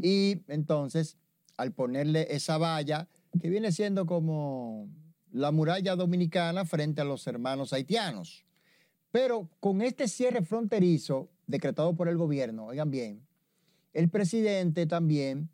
Y 0.02 0.42
entonces, 0.48 1.18
al 1.58 1.74
ponerle 1.74 2.28
esa 2.30 2.58
valla, 2.58 3.08
que 3.42 3.50
viene 3.50 3.72
siendo 3.72 4.06
como 4.06 4.90
la 5.32 5.52
muralla 5.52 5.96
dominicana 5.96 6.66
frente 6.66 7.02
a 7.02 7.06
los 7.06 7.26
hermanos 7.28 7.74
haitianos. 7.74 8.46
Pero 9.12 9.50
con 9.60 9.82
este 9.82 10.08
cierre 10.08 10.44
fronterizo 10.44 11.30
decretado 11.48 11.96
por 11.96 12.08
el 12.08 12.18
gobierno, 12.18 12.68
oigan 12.68 12.92
bien, 12.92 13.26
el 13.94 14.10
presidente 14.10 14.86
también 14.86 15.50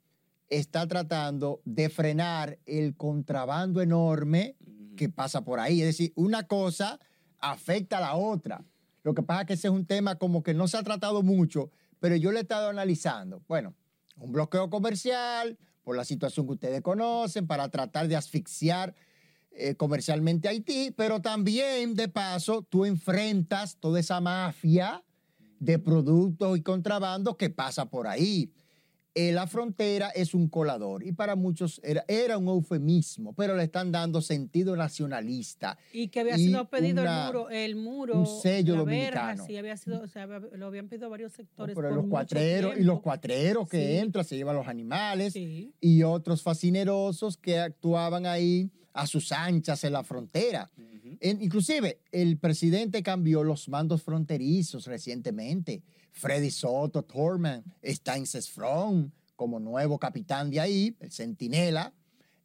está 0.50 0.88
tratando 0.88 1.62
de 1.66 1.90
frenar 1.90 2.60
el 2.66 2.96
contrabando 2.96 3.82
enorme 3.82 4.56
que 4.96 5.10
pasa 5.10 5.44
por 5.44 5.60
ahí. 5.60 5.82
Es 5.82 5.88
decir, 5.88 6.14
una 6.16 6.48
cosa 6.48 7.00
afecta 7.40 7.98
a 7.98 8.02
la 8.02 8.16
otra. 8.16 8.64
Lo 9.06 9.14
que 9.14 9.22
pasa 9.22 9.42
es 9.42 9.48
que 9.48 9.54
ese 9.54 9.68
es 9.68 9.74
un 9.74 9.86
tema 9.86 10.16
como 10.16 10.42
que 10.42 10.56
no 10.56 10.68
se 10.68 10.78
ha 10.78 10.84
tratado 10.84 11.22
mucho, 11.22 11.70
pero 12.00 12.16
yo 12.16 12.32
lo 12.32 12.40
he 12.40 12.42
estado 12.42 12.70
analizando. 12.70 13.44
Bueno, 13.48 13.76
un 14.18 14.32
bloqueo 14.32 14.72
comercial 14.72 15.60
por 15.84 15.96
la 15.96 16.04
situación 16.04 16.48
que 16.48 16.54
ustedes 16.54 16.82
conocen, 16.82 17.46
para 17.46 17.70
tratar 17.70 18.08
de 18.08 18.16
asfixiar 18.16 18.96
eh, 19.52 19.76
comercialmente 19.76 20.48
a 20.48 20.52
Haití, 20.52 20.90
pero 20.98 21.22
también 21.22 21.94
de 21.94 22.08
paso 22.08 22.64
tú 22.64 22.84
enfrentas 22.84 23.78
toda 23.80 24.00
esa 24.00 24.20
mafia 24.22 25.04
de 25.60 25.78
productos 25.78 26.58
y 26.58 26.64
contrabando 26.64 27.38
que 27.38 27.52
pasa 27.52 27.86
por 27.86 28.08
ahí. 28.08 28.52
Eh, 29.18 29.32
la 29.32 29.48
frontera 29.48 30.10
es 30.10 30.34
un 30.34 30.50
colador 30.50 31.02
y 31.06 31.14
para 31.14 31.38
muchos 31.38 31.80
era, 31.86 32.04
era 32.10 32.38
un 32.38 32.50
eufemismo, 32.50 33.32
pero 33.34 33.56
le 33.56 33.64
están 33.64 33.90
dando 33.90 34.22
sentido 34.22 34.76
nacionalista. 34.76 35.78
Y 35.94 36.10
que 36.10 36.20
había 36.20 36.36
Y 36.38 36.48
sido 36.48 36.70
pedido 36.70 37.02
una- 37.02 37.28
el 37.28 37.34
muro, 37.34 37.50
el 37.50 37.76
muro, 37.78 38.20
un 38.20 38.42
sello 38.42 38.76
la 38.76 38.84
verja, 38.84 39.22
dominicano. 39.22 39.46
sí, 39.48 39.58
había 39.58 39.78
sido, 39.78 40.02
o 40.02 40.08
sea, 40.08 40.26
lo 40.28 40.66
habían 40.68 40.90
pedido 40.90 41.10
varios 41.10 41.32
sectores. 41.32 41.76
pero 41.76 41.88
por 41.90 41.98
los 41.98 42.08
cuatreros 42.08 42.74
y 42.78 42.84
los 42.84 43.00
cuatreros 43.02 43.70
que 43.70 43.78
Sí. 43.88 43.98
entran 44.00 44.26
se 44.26 44.36
llevan 44.36 44.58
los 44.58 44.68
animales 44.68 45.32
Sí. 45.32 45.72
y 45.80 46.04
otros 46.04 46.42
fascinerosos 46.44 47.38
que 47.38 47.58
actuaban 47.60 48.26
ahí 48.26 48.70
a 48.94 49.08
sus 49.08 49.32
anchas 49.32 49.82
en 49.86 49.94
la 49.94 50.04
frontera. 50.04 50.70
En- 51.20 51.42
inclusive, 51.42 52.00
el 52.12 52.38
presidente 52.38 53.04
cambió 53.04 53.44
los 53.44 53.70
mandos 53.70 54.02
fronterizos 54.04 54.86
recientemente. 54.88 55.84
Freddy 56.12 56.50
Soto 56.52 57.04
Torman 57.04 57.64
está 57.82 58.16
en 58.18 58.26
Cesfrón 58.26 59.12
como 59.36 59.60
nuevo 59.60 60.00
capitán 60.00 60.50
de 60.50 60.60
ahí, 60.60 60.96
el 61.00 61.12
centinela. 61.12 61.94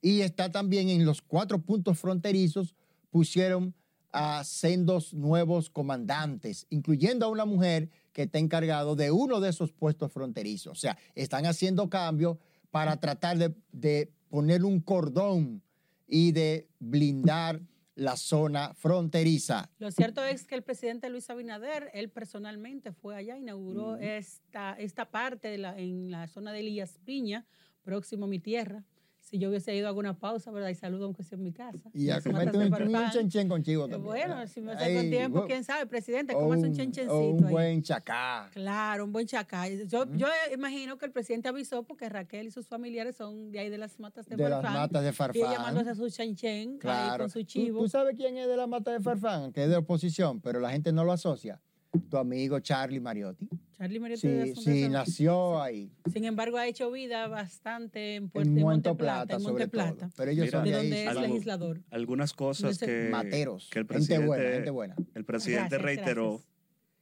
Y 0.03 0.23
está 0.23 0.51
también 0.51 0.89
en 0.89 1.05
los 1.05 1.21
cuatro 1.23 1.61
puntos 1.61 1.99
fronterizos, 1.99 2.75
pusieron 3.11 3.75
a 4.13 4.43
sendos 4.45 5.15
nuevos 5.15 5.71
comandantes, 5.71 6.67
incluyendo 6.71 7.27
a 7.27 7.29
una 7.29 7.45
mujer 7.45 7.91
que 8.13 8.23
está 8.23 8.39
encargado 8.39 8.97
de 8.97 9.11
uno 9.13 9.41
de 9.41 9.51
esos 9.51 9.73
puestos 9.73 10.11
fronterizos. 10.11 10.73
O 10.73 10.81
sea, 10.81 10.99
están 11.15 11.47
haciendo 11.47 11.89
cambios 11.89 12.39
para 12.73 12.99
tratar 12.99 13.39
de, 13.39 13.55
de 13.73 14.11
poner 14.31 14.65
un 14.65 14.81
cordón 14.81 15.63
y 16.09 16.33
de 16.33 16.67
blindar 16.81 17.61
la 17.95 18.17
zona 18.17 18.75
fronteriza. 18.75 19.71
Lo 19.79 19.91
cierto 19.91 20.25
es 20.25 20.47
que 20.47 20.55
el 20.55 20.63
presidente 20.63 21.11
Luis 21.11 21.29
Abinader, 21.31 21.91
él 21.93 22.11
personalmente 22.11 22.93
fue 22.93 23.17
allá, 23.17 23.37
inauguró 23.37 23.97
esta, 23.97 24.75
esta 24.75 25.11
parte 25.11 25.49
de 25.49 25.59
la, 25.59 25.79
en 25.79 26.11
la 26.11 26.27
zona 26.29 26.53
de 26.53 26.61
Elías 26.61 26.99
Piña, 27.05 27.47
próximo 27.83 28.27
a 28.27 28.29
mi 28.29 28.39
tierra. 28.39 28.85
Si 29.31 29.39
yo 29.39 29.49
hubiese 29.49 29.77
ido 29.77 29.87
a 29.87 29.91
alguna 29.91 30.19
pausa, 30.19 30.51
¿verdad? 30.51 30.71
Y 30.71 30.75
saludo 30.75 31.05
aunque 31.05 31.23
sea 31.23 31.37
en 31.37 31.45
mi 31.45 31.53
casa. 31.53 31.89
Y 31.95 32.11
a 32.11 32.17
Las 32.17 32.25
comerte 32.25 32.47
matas 32.59 32.63
un, 32.65 32.71
Farfán. 32.91 33.05
un 33.05 33.11
chenchen 33.13 33.49
contigo 33.49 33.85
Eh, 33.87 33.91
también. 33.91 34.05
Bueno, 34.05 34.47
si 34.49 34.61
me 34.61 34.73
saco 34.73 35.01
tiempo, 35.03 35.45
quién 35.47 35.63
sabe, 35.63 35.87
presidente, 35.87 36.35
o 36.35 36.41
comas 36.41 36.59
un 36.65 36.73
chenchencito 36.75 37.15
o 37.15 37.31
un 37.31 37.45
ahí. 37.45 37.51
buen 37.53 37.83
chacá. 37.83 38.51
Claro, 38.53 39.05
un 39.05 39.13
buen 39.13 39.29
chacay. 39.29 39.87
Yo, 39.87 40.05
yo 40.17 40.27
imagino 40.53 40.99
que 40.99 41.07
el 41.07 41.13
presidente 41.13 41.49
avisó 41.49 41.85
porque 41.85 42.09
Raquel 42.09 42.49
y 42.49 42.51
sus 42.51 42.67
familiares 42.67 43.15
son 43.15 43.53
de 43.53 43.61
ahí 43.61 43.69
de 43.71 43.79
las 43.79 44.01
matas 44.01 44.27
de, 44.27 44.35
De 44.35 44.43
las 44.49 44.63
Farfán. 44.63 44.73
matas 44.73 45.03
de 45.05 45.11
Y 45.11 45.13
Farfán. 45.13 45.43
mandándose 45.63 45.91
a 45.91 45.95
su 45.95 46.11
chenchen 46.11 46.71
ahí 46.73 46.79
Claro. 46.81 47.23
con 47.25 47.31
su 47.31 47.39
¿Tú, 47.39 47.45
chivo. 47.47 47.83
tú 47.83 47.89
sabes 47.89 48.17
quién 48.17 48.37
es 48.37 48.49
de 48.49 48.57
la 48.57 48.67
mata 48.67 48.91
de 48.91 48.99
Farfán? 48.99 49.53
Que 49.53 49.63
es 49.63 49.71
de 49.71 49.77
oposición, 49.77 50.41
pero 50.41 50.59
la 50.59 50.71
gente 50.73 50.93
no 50.93 51.05
lo 51.05 51.13
asocia. 51.13 51.61
Tu 52.09 52.17
amigo 52.17 52.59
Charlie 52.61 53.01
Mariotti. 53.01 53.49
Charlie 53.77 53.99
Mariotti 53.99 54.21
Sí, 54.21 54.29
de 54.29 54.43
Asunción. 54.43 54.75
sí, 54.77 54.89
nació 54.89 55.61
ahí. 55.63 55.91
Sin 56.13 56.25
embargo, 56.25 56.57
ha 56.59 56.67
hecho 56.67 56.91
vida 56.91 57.27
bastante 57.29 58.17
en, 58.17 58.29
Puerto, 58.31 58.49
En 58.51 58.59
en 58.59 58.63
Monte 58.65 58.89
Monte 58.91 59.03
Plata, 59.03 59.35
en 59.37 59.41
sobre 59.41 59.53
Monte 59.65 59.69
Plata, 59.69 60.07
todo. 60.07 60.11
Pero 60.17 60.31
ellos 60.31 60.45
Mira, 60.47 60.59
son 60.59 60.65
de 60.65 60.71
de 60.71 60.77
ahí. 60.77 60.83
donde 60.89 61.03
es 61.03 61.09
Algo- 61.09 61.21
legislador. 61.23 61.81
Algunas 61.91 62.33
cosas 62.35 62.79
que, 62.79 63.09
Materos. 63.11 63.69
que 63.71 63.79
el 63.81 63.85
gente 63.87 63.95
presidente, 63.95 64.27
buena, 64.27 64.51
gente 64.51 64.71
buena. 64.71 64.97
el 65.15 65.25
presidente 65.25 65.63
Gracias, 65.79 65.83
reiteró. 65.83 66.29
gracias. 66.31 66.49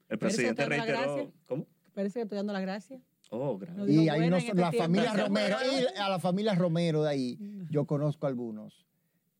El 0.08 0.18
presidente 0.18 0.66
reiteró. 0.66 1.32
¿Cómo? 1.46 1.66
Parece 1.94 2.18
que 2.20 2.22
estoy 2.22 2.36
dando 2.36 2.52
la 2.52 2.60
gracia. 2.60 3.00
Oh, 3.30 3.58
gracias. 3.58 3.76
No 3.86 3.92
Y 3.92 4.08
unos, 4.08 4.16
en 4.22 4.34
este 4.34 4.54
la 4.54 4.70
tiempo. 4.70 4.84
familia 4.84 5.12
Romero, 5.12 5.56
y 5.70 5.98
a 6.00 6.08
la 6.08 6.18
familia 6.18 6.54
Romero 6.54 7.02
de 7.02 7.10
ahí, 7.10 7.38
yo 7.70 7.86
conozco 7.86 8.26
algunos. 8.26 8.86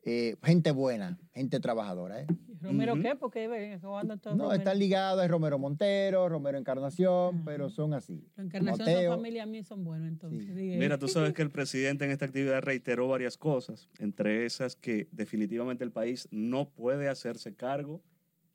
Eh, 0.04 0.37
gente 0.42 0.72
buena, 0.72 1.18
gente 1.32 1.58
trabajadora. 1.61 2.20
¿eh? 2.22 2.26
¿Romero 2.60 2.94
Ujú. 2.94 3.02
qué? 3.02 3.14
Porque. 3.16 3.46
No, 3.82 4.00
Romero. 4.02 4.52
están 4.52 4.78
ligados, 4.78 5.24
es 5.24 5.30
Romero 5.30 5.58
Montero, 5.58 6.28
Romero 6.28 6.58
Encarnación, 6.58 7.36
Ajá. 7.36 7.42
pero 7.44 7.70
son 7.70 7.94
así. 7.94 8.24
La 8.36 8.44
encarnación 8.44 8.86
Mateo. 8.86 9.10
son 9.12 9.18
familia 9.18 9.42
a 9.42 9.46
mí 9.46 9.62
son 9.62 9.84
buenos, 9.84 10.08
entonces. 10.08 10.46
Sí. 10.54 10.76
Mira, 10.78 10.98
tú 10.98 11.08
sabes 11.08 11.32
que 11.32 11.42
el 11.42 11.50
presidente 11.50 12.04
en 12.04 12.10
esta 12.10 12.24
actividad 12.24 12.62
reiteró 12.62 13.08
varias 13.08 13.36
cosas, 13.36 13.88
entre 13.98 14.44
esas 14.46 14.76
que 14.76 15.08
definitivamente 15.12 15.84
el 15.84 15.92
país 15.92 16.28
no 16.30 16.68
puede 16.68 17.08
hacerse 17.08 17.54
cargo 17.54 18.02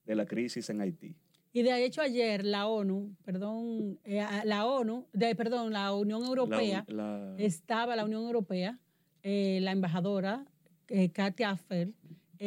de 0.05 0.15
la 0.15 0.25
crisis 0.25 0.69
en 0.69 0.81
Haití. 0.81 1.15
Y 1.55 1.61
de 1.61 1.85
hecho 1.85 2.01
ayer 2.01 2.43
la 2.43 2.65
ONU, 2.67 3.15
perdón, 3.23 3.99
eh, 4.03 4.25
la 4.43 4.65
ONU, 4.65 5.07
de, 5.13 5.35
perdón, 5.35 5.71
la 5.71 5.93
Unión 5.93 6.23
Europea, 6.23 6.83
La- 6.87 7.17
la- 7.19 7.35
estaba 7.37 7.95
la 7.95 8.05
Unión 8.05 8.23
Europea, 8.23 8.79
eh, 9.21 9.59
la 9.61 9.71
embajadora 9.71 10.45
eh, 10.89 11.11
Katia 11.11 11.51
Affer, 11.51 11.91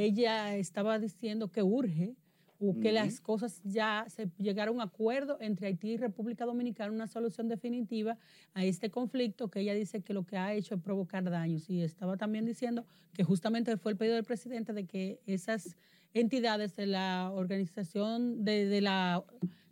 ella 0.04 0.54
estaba 0.56 0.98
diciendo 0.98 1.48
que 1.48 1.62
urge 1.62 2.14
o 2.59 2.78
que 2.80 2.92
las 2.92 3.20
cosas 3.20 3.61
ya 3.64 4.06
se 4.09 4.30
llegara 4.38 4.70
a 4.70 4.74
un 4.74 4.80
acuerdo 4.80 5.37
entre 5.40 5.66
Haití 5.66 5.92
y 5.92 5.96
República 5.96 6.44
Dominicana, 6.44 6.90
una 6.90 7.06
solución 7.06 7.48
definitiva 7.48 8.18
a 8.54 8.64
este 8.64 8.90
conflicto 8.90 9.48
que 9.48 9.61
ella 9.61 9.74
dice 9.74 10.00
que 10.02 10.14
lo 10.14 10.24
que 10.24 10.37
ha 10.38 10.54
hecho 10.54 10.74
es 10.74 10.80
provocar 10.80 11.24
daños. 11.24 11.68
Y 11.68 11.82
estaba 11.82 12.16
también 12.16 12.46
diciendo 12.46 12.85
que 13.12 13.24
justamente 13.24 13.76
fue 13.76 13.92
el 13.92 13.98
pedido 13.98 14.14
del 14.14 14.24
presidente 14.24 14.72
de 14.72 14.87
que 14.87 15.20
esas 15.26 15.76
entidades 16.14 16.76
de 16.76 16.87
la 16.87 17.30
organización 17.35 18.44
de, 18.44 18.66
de 18.66 18.80
la 18.80 19.22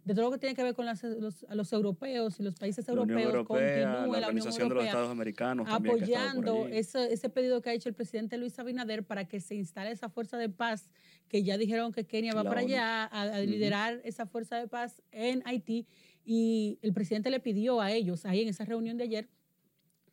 de 0.04 0.14
todo 0.14 0.26
lo 0.26 0.30
que 0.32 0.38
tiene 0.38 0.54
que 0.54 0.62
ver 0.62 0.74
con 0.74 0.84
las- 0.84 1.02
los, 1.02 1.44
a 1.48 1.54
los 1.54 1.72
europeos 1.72 2.38
y 2.38 2.42
los 2.42 2.54
países 2.56 2.86
La 2.86 2.92
europeos, 2.92 3.22
Europea, 3.34 3.46
continúe 3.46 3.84
la 3.84 3.90
la 3.94 3.98
Unión 4.04 4.14
Organización 4.24 4.68
de 4.68 4.74
los 4.74 4.84
Europea 4.84 4.86
Estados 4.90 5.10
Americanos 5.10 5.66
apoyando 5.70 6.66
ese, 6.68 7.12
ese 7.12 7.28
pedido 7.30 7.62
que 7.62 7.70
ha 7.70 7.72
hecho 7.72 7.88
el 7.88 7.94
presidente 7.94 8.36
Luis 8.36 8.58
Abinader 8.58 9.04
para 9.04 9.26
que 9.26 9.40
se 9.40 9.54
instale 9.54 9.90
esa 9.92 10.10
fuerza 10.10 10.36
de 10.36 10.48
paz, 10.50 10.90
que 11.28 11.42
ya 11.42 11.56
dijeron 11.56 11.92
que 11.92 12.04
Kenia 12.06 12.34
va 12.34 12.42
La 12.44 12.50
para 12.50 12.60
ONU. 12.62 12.68
allá 12.74 13.04
a, 13.04 13.40
liderar 13.40 14.00
esa 14.04 14.26
fuerza 14.26 14.56
de 14.58 14.68
paz 14.68 15.02
en 15.10 15.42
Haití. 15.46 15.86
Y 16.26 16.78
el 16.82 16.92
presidente 16.92 17.30
le 17.30 17.40
pidió 17.40 17.80
a 17.80 17.90
ellos, 17.92 18.24
ahí 18.26 18.42
en 18.42 18.48
esa 18.48 18.64
reunión 18.64 18.96
de 18.96 19.04
ayer, 19.04 19.28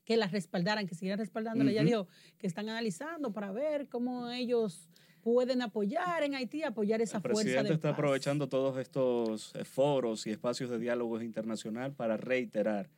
que 0.05 0.17
la 0.17 0.27
respaldaran, 0.27 0.87
que 0.87 0.95
siguieran 0.95 1.19
respaldándola. 1.19 1.69
Ella 1.71 1.81
Ujú. 1.81 1.87
dijo 1.89 2.07
que 2.37 2.47
están 2.47 2.67
analizando 2.69 3.31
para 3.33 3.51
ver 3.51 3.87
cómo 3.87 4.29
ellos 4.31 4.89
pueden 5.21 5.61
apoyar 5.61 6.23
en 6.23 6.35
Haití, 6.35 6.63
apoyar 6.63 7.01
esa 7.01 7.17
El 7.17 7.21
fuerza 7.21 7.39
de 7.39 7.43
presidente 7.43 7.73
está 7.73 7.89
paz. 7.89 7.93
aprovechando 7.97 8.49
todos 8.49 8.77
estos 8.77 9.53
eh, 9.55 9.63
foros 9.63 10.27
y 10.27 10.31
espacios 10.31 10.69
de 10.69 10.79
diálogo 10.79 11.21
internacional 11.21 11.93
para 11.93 12.17
reiterar 12.17 12.89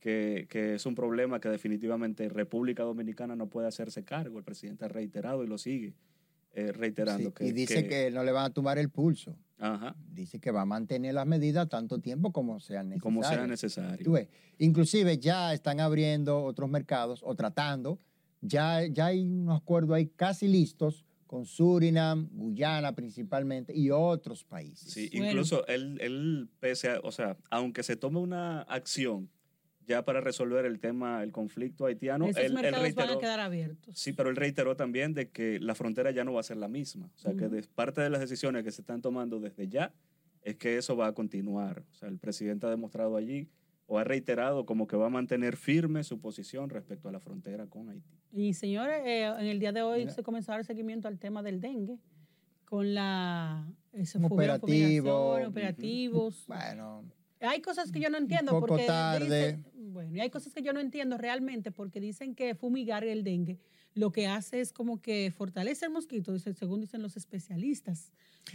que, 0.00 0.46
que 0.50 0.74
es 0.74 0.86
un 0.86 0.94
problema 0.94 1.40
que 1.40 1.48
definitivamente 1.48 2.28
República 2.28 2.82
Dominicana 2.82 3.36
no 3.36 3.48
puede 3.48 3.68
hacerse 3.68 4.04
cargo. 4.04 4.38
El 4.38 4.44
presidente 4.44 4.84
ha 4.84 4.88
reiterado 4.88 5.42
y 5.44 5.46
lo 5.46 5.56
sigue 5.58 5.94
eh, 6.52 6.72
reiterando. 6.72 7.30
Sí, 7.30 7.34
que, 7.34 7.46
y 7.46 7.52
dice 7.52 7.86
que, 7.88 8.10
no 8.10 8.22
le 8.22 8.30
van 8.30 8.46
a 8.46 8.50
tomar 8.50 8.78
el 8.78 8.88
pulso. 8.90 9.34
Ajá, 9.58 9.96
Dice 10.12 10.40
que 10.40 10.50
va 10.50 10.62
a 10.62 10.66
mantener 10.66 11.14
las 11.14 11.26
medidas 11.26 11.68
tanto 11.68 12.00
tiempo 12.00 12.32
como 12.32 12.60
sean 12.60 12.90
necesarias. 12.90 13.02
como 13.02 13.22
sea 13.24 13.46
necesario. 13.46 14.04
Tú 14.04 14.12
ves, 14.12 14.28
Inclusive 14.58 15.18
ya 15.18 15.52
están 15.52 15.80
abriendo 15.80 16.44
otros 16.44 16.70
mercados 16.70 17.20
o 17.24 17.34
tratando. 17.34 17.98
Ya, 18.40 18.84
ya 18.86 19.06
hay 19.06 19.22
unos 19.22 19.60
acuerdos 19.62 19.96
ahí 19.96 20.06
casi 20.06 20.48
listos 20.48 21.04
con 21.26 21.46
Surinam, 21.46 22.28
Guyana 22.32 22.94
principalmente 22.94 23.76
y 23.76 23.90
otros 23.90 24.44
países. 24.44 24.92
Sí, 24.92 25.08
Bueno. 25.12 25.26
incluso 25.30 25.66
él, 25.66 25.98
él, 26.00 26.48
pese 26.60 26.90
a, 26.90 27.00
o 27.02 27.12
sea, 27.12 27.36
aunque 27.50 27.82
se 27.82 27.96
tome 27.96 28.18
una 28.20 28.62
acción 28.62 29.28
ya 29.86 30.02
para 30.04 30.20
resolver 30.22 30.64
el 30.64 30.80
tema, 30.80 31.22
el 31.22 31.30
conflicto 31.30 31.84
haitiano, 31.86 32.26
Esos 32.26 32.38
él, 32.42 32.46
él 32.46 32.54
mercados 32.54 32.76
van 32.78 32.82
reiteró, 32.84 33.12
a 33.12 33.20
quedar 33.20 33.40
abiertos. 33.40 33.98
sí, 33.98 34.12
pero 34.14 34.30
él 34.30 34.36
reiteró 34.36 34.76
también 34.76 35.12
de 35.12 35.28
que 35.30 35.60
la 35.60 35.74
frontera 35.74 36.10
ya 36.10 36.24
no 36.24 36.32
va 36.32 36.40
a 36.40 36.44
ser 36.44 36.56
la 36.56 36.68
misma. 36.68 37.10
O 37.14 37.18
sea, 37.18 37.34
que 37.34 37.48
de 37.48 37.62
parte 37.64 38.00
de 38.00 38.08
las 38.10 38.20
decisiones 38.20 38.64
que 38.64 38.70
se 38.72 38.80
están 38.80 39.02
tomando 39.02 39.40
desde 39.40 39.68
ya 39.68 39.92
es 40.42 40.56
que 40.56 40.78
eso 40.78 40.96
va 40.96 41.08
a 41.08 41.12
continuar. 41.12 41.84
O 41.90 41.94
sea, 41.94 42.08
el 42.08 42.18
presidente 42.18 42.66
ha 42.66 42.70
demostrado 42.70 43.16
allí 43.16 43.48
o 43.86 43.98
ha 43.98 44.04
reiterado 44.04 44.64
como 44.66 44.86
que 44.86 44.96
va 44.96 45.06
a 45.06 45.10
mantener 45.10 45.56
firme 45.56 46.04
su 46.04 46.18
posición 46.20 46.70
respecto 46.70 47.08
a 47.08 47.12
la 47.12 47.20
frontera 47.20 47.66
con 47.66 47.90
Haití. 47.90 48.18
Y 48.32 48.54
señores, 48.54 49.02
eh, 49.04 49.24
en 49.26 49.46
el 49.46 49.58
día 49.60 49.72
de 49.72 49.82
hoy 49.82 50.00
Mira. 50.00 50.12
se 50.12 50.22
comenzó 50.22 50.52
a 50.52 50.56
dar 50.56 50.64
seguimiento 50.64 51.06
al 51.08 51.18
tema 51.18 51.42
del 51.42 51.60
dengue 51.60 51.98
con 52.64 52.94
la 52.94 53.66
ese 53.92 54.18
fumigación, 54.18 54.32
operativo. 54.32 55.36
operativos. 55.46 56.44
Bueno, 56.46 57.04
Hay 57.40 57.60
cosas 57.60 57.92
que 57.92 58.00
yo 58.00 58.08
no 58.08 58.16
entiendo 58.16 58.52
poco 58.52 58.68
porque 58.68 58.86
tarde. 58.86 59.58
dicen- 59.58 59.92
bueno, 59.92 60.16
y 60.16 60.20
hay 60.20 60.30
cosas 60.30 60.54
que 60.54 60.62
yo 60.62 60.72
no 60.72 60.80
entiendo 60.80 61.18
realmente 61.18 61.70
porque 61.70 62.00
dicen 62.00 62.34
que 62.34 62.54
fumigar 62.54 63.04
el 63.04 63.22
dengue 63.22 63.58
lo 63.94 64.10
que 64.12 64.26
hace 64.26 64.60
es 64.60 64.72
como 64.72 65.00
que 65.00 65.32
fortalece 65.36 65.86
el 65.86 65.92
mosquito, 65.92 66.32
dice- 66.32 66.52
según 66.54 66.80
dicen 66.80 67.00
los 67.02 67.16
especialistas. 67.16 68.12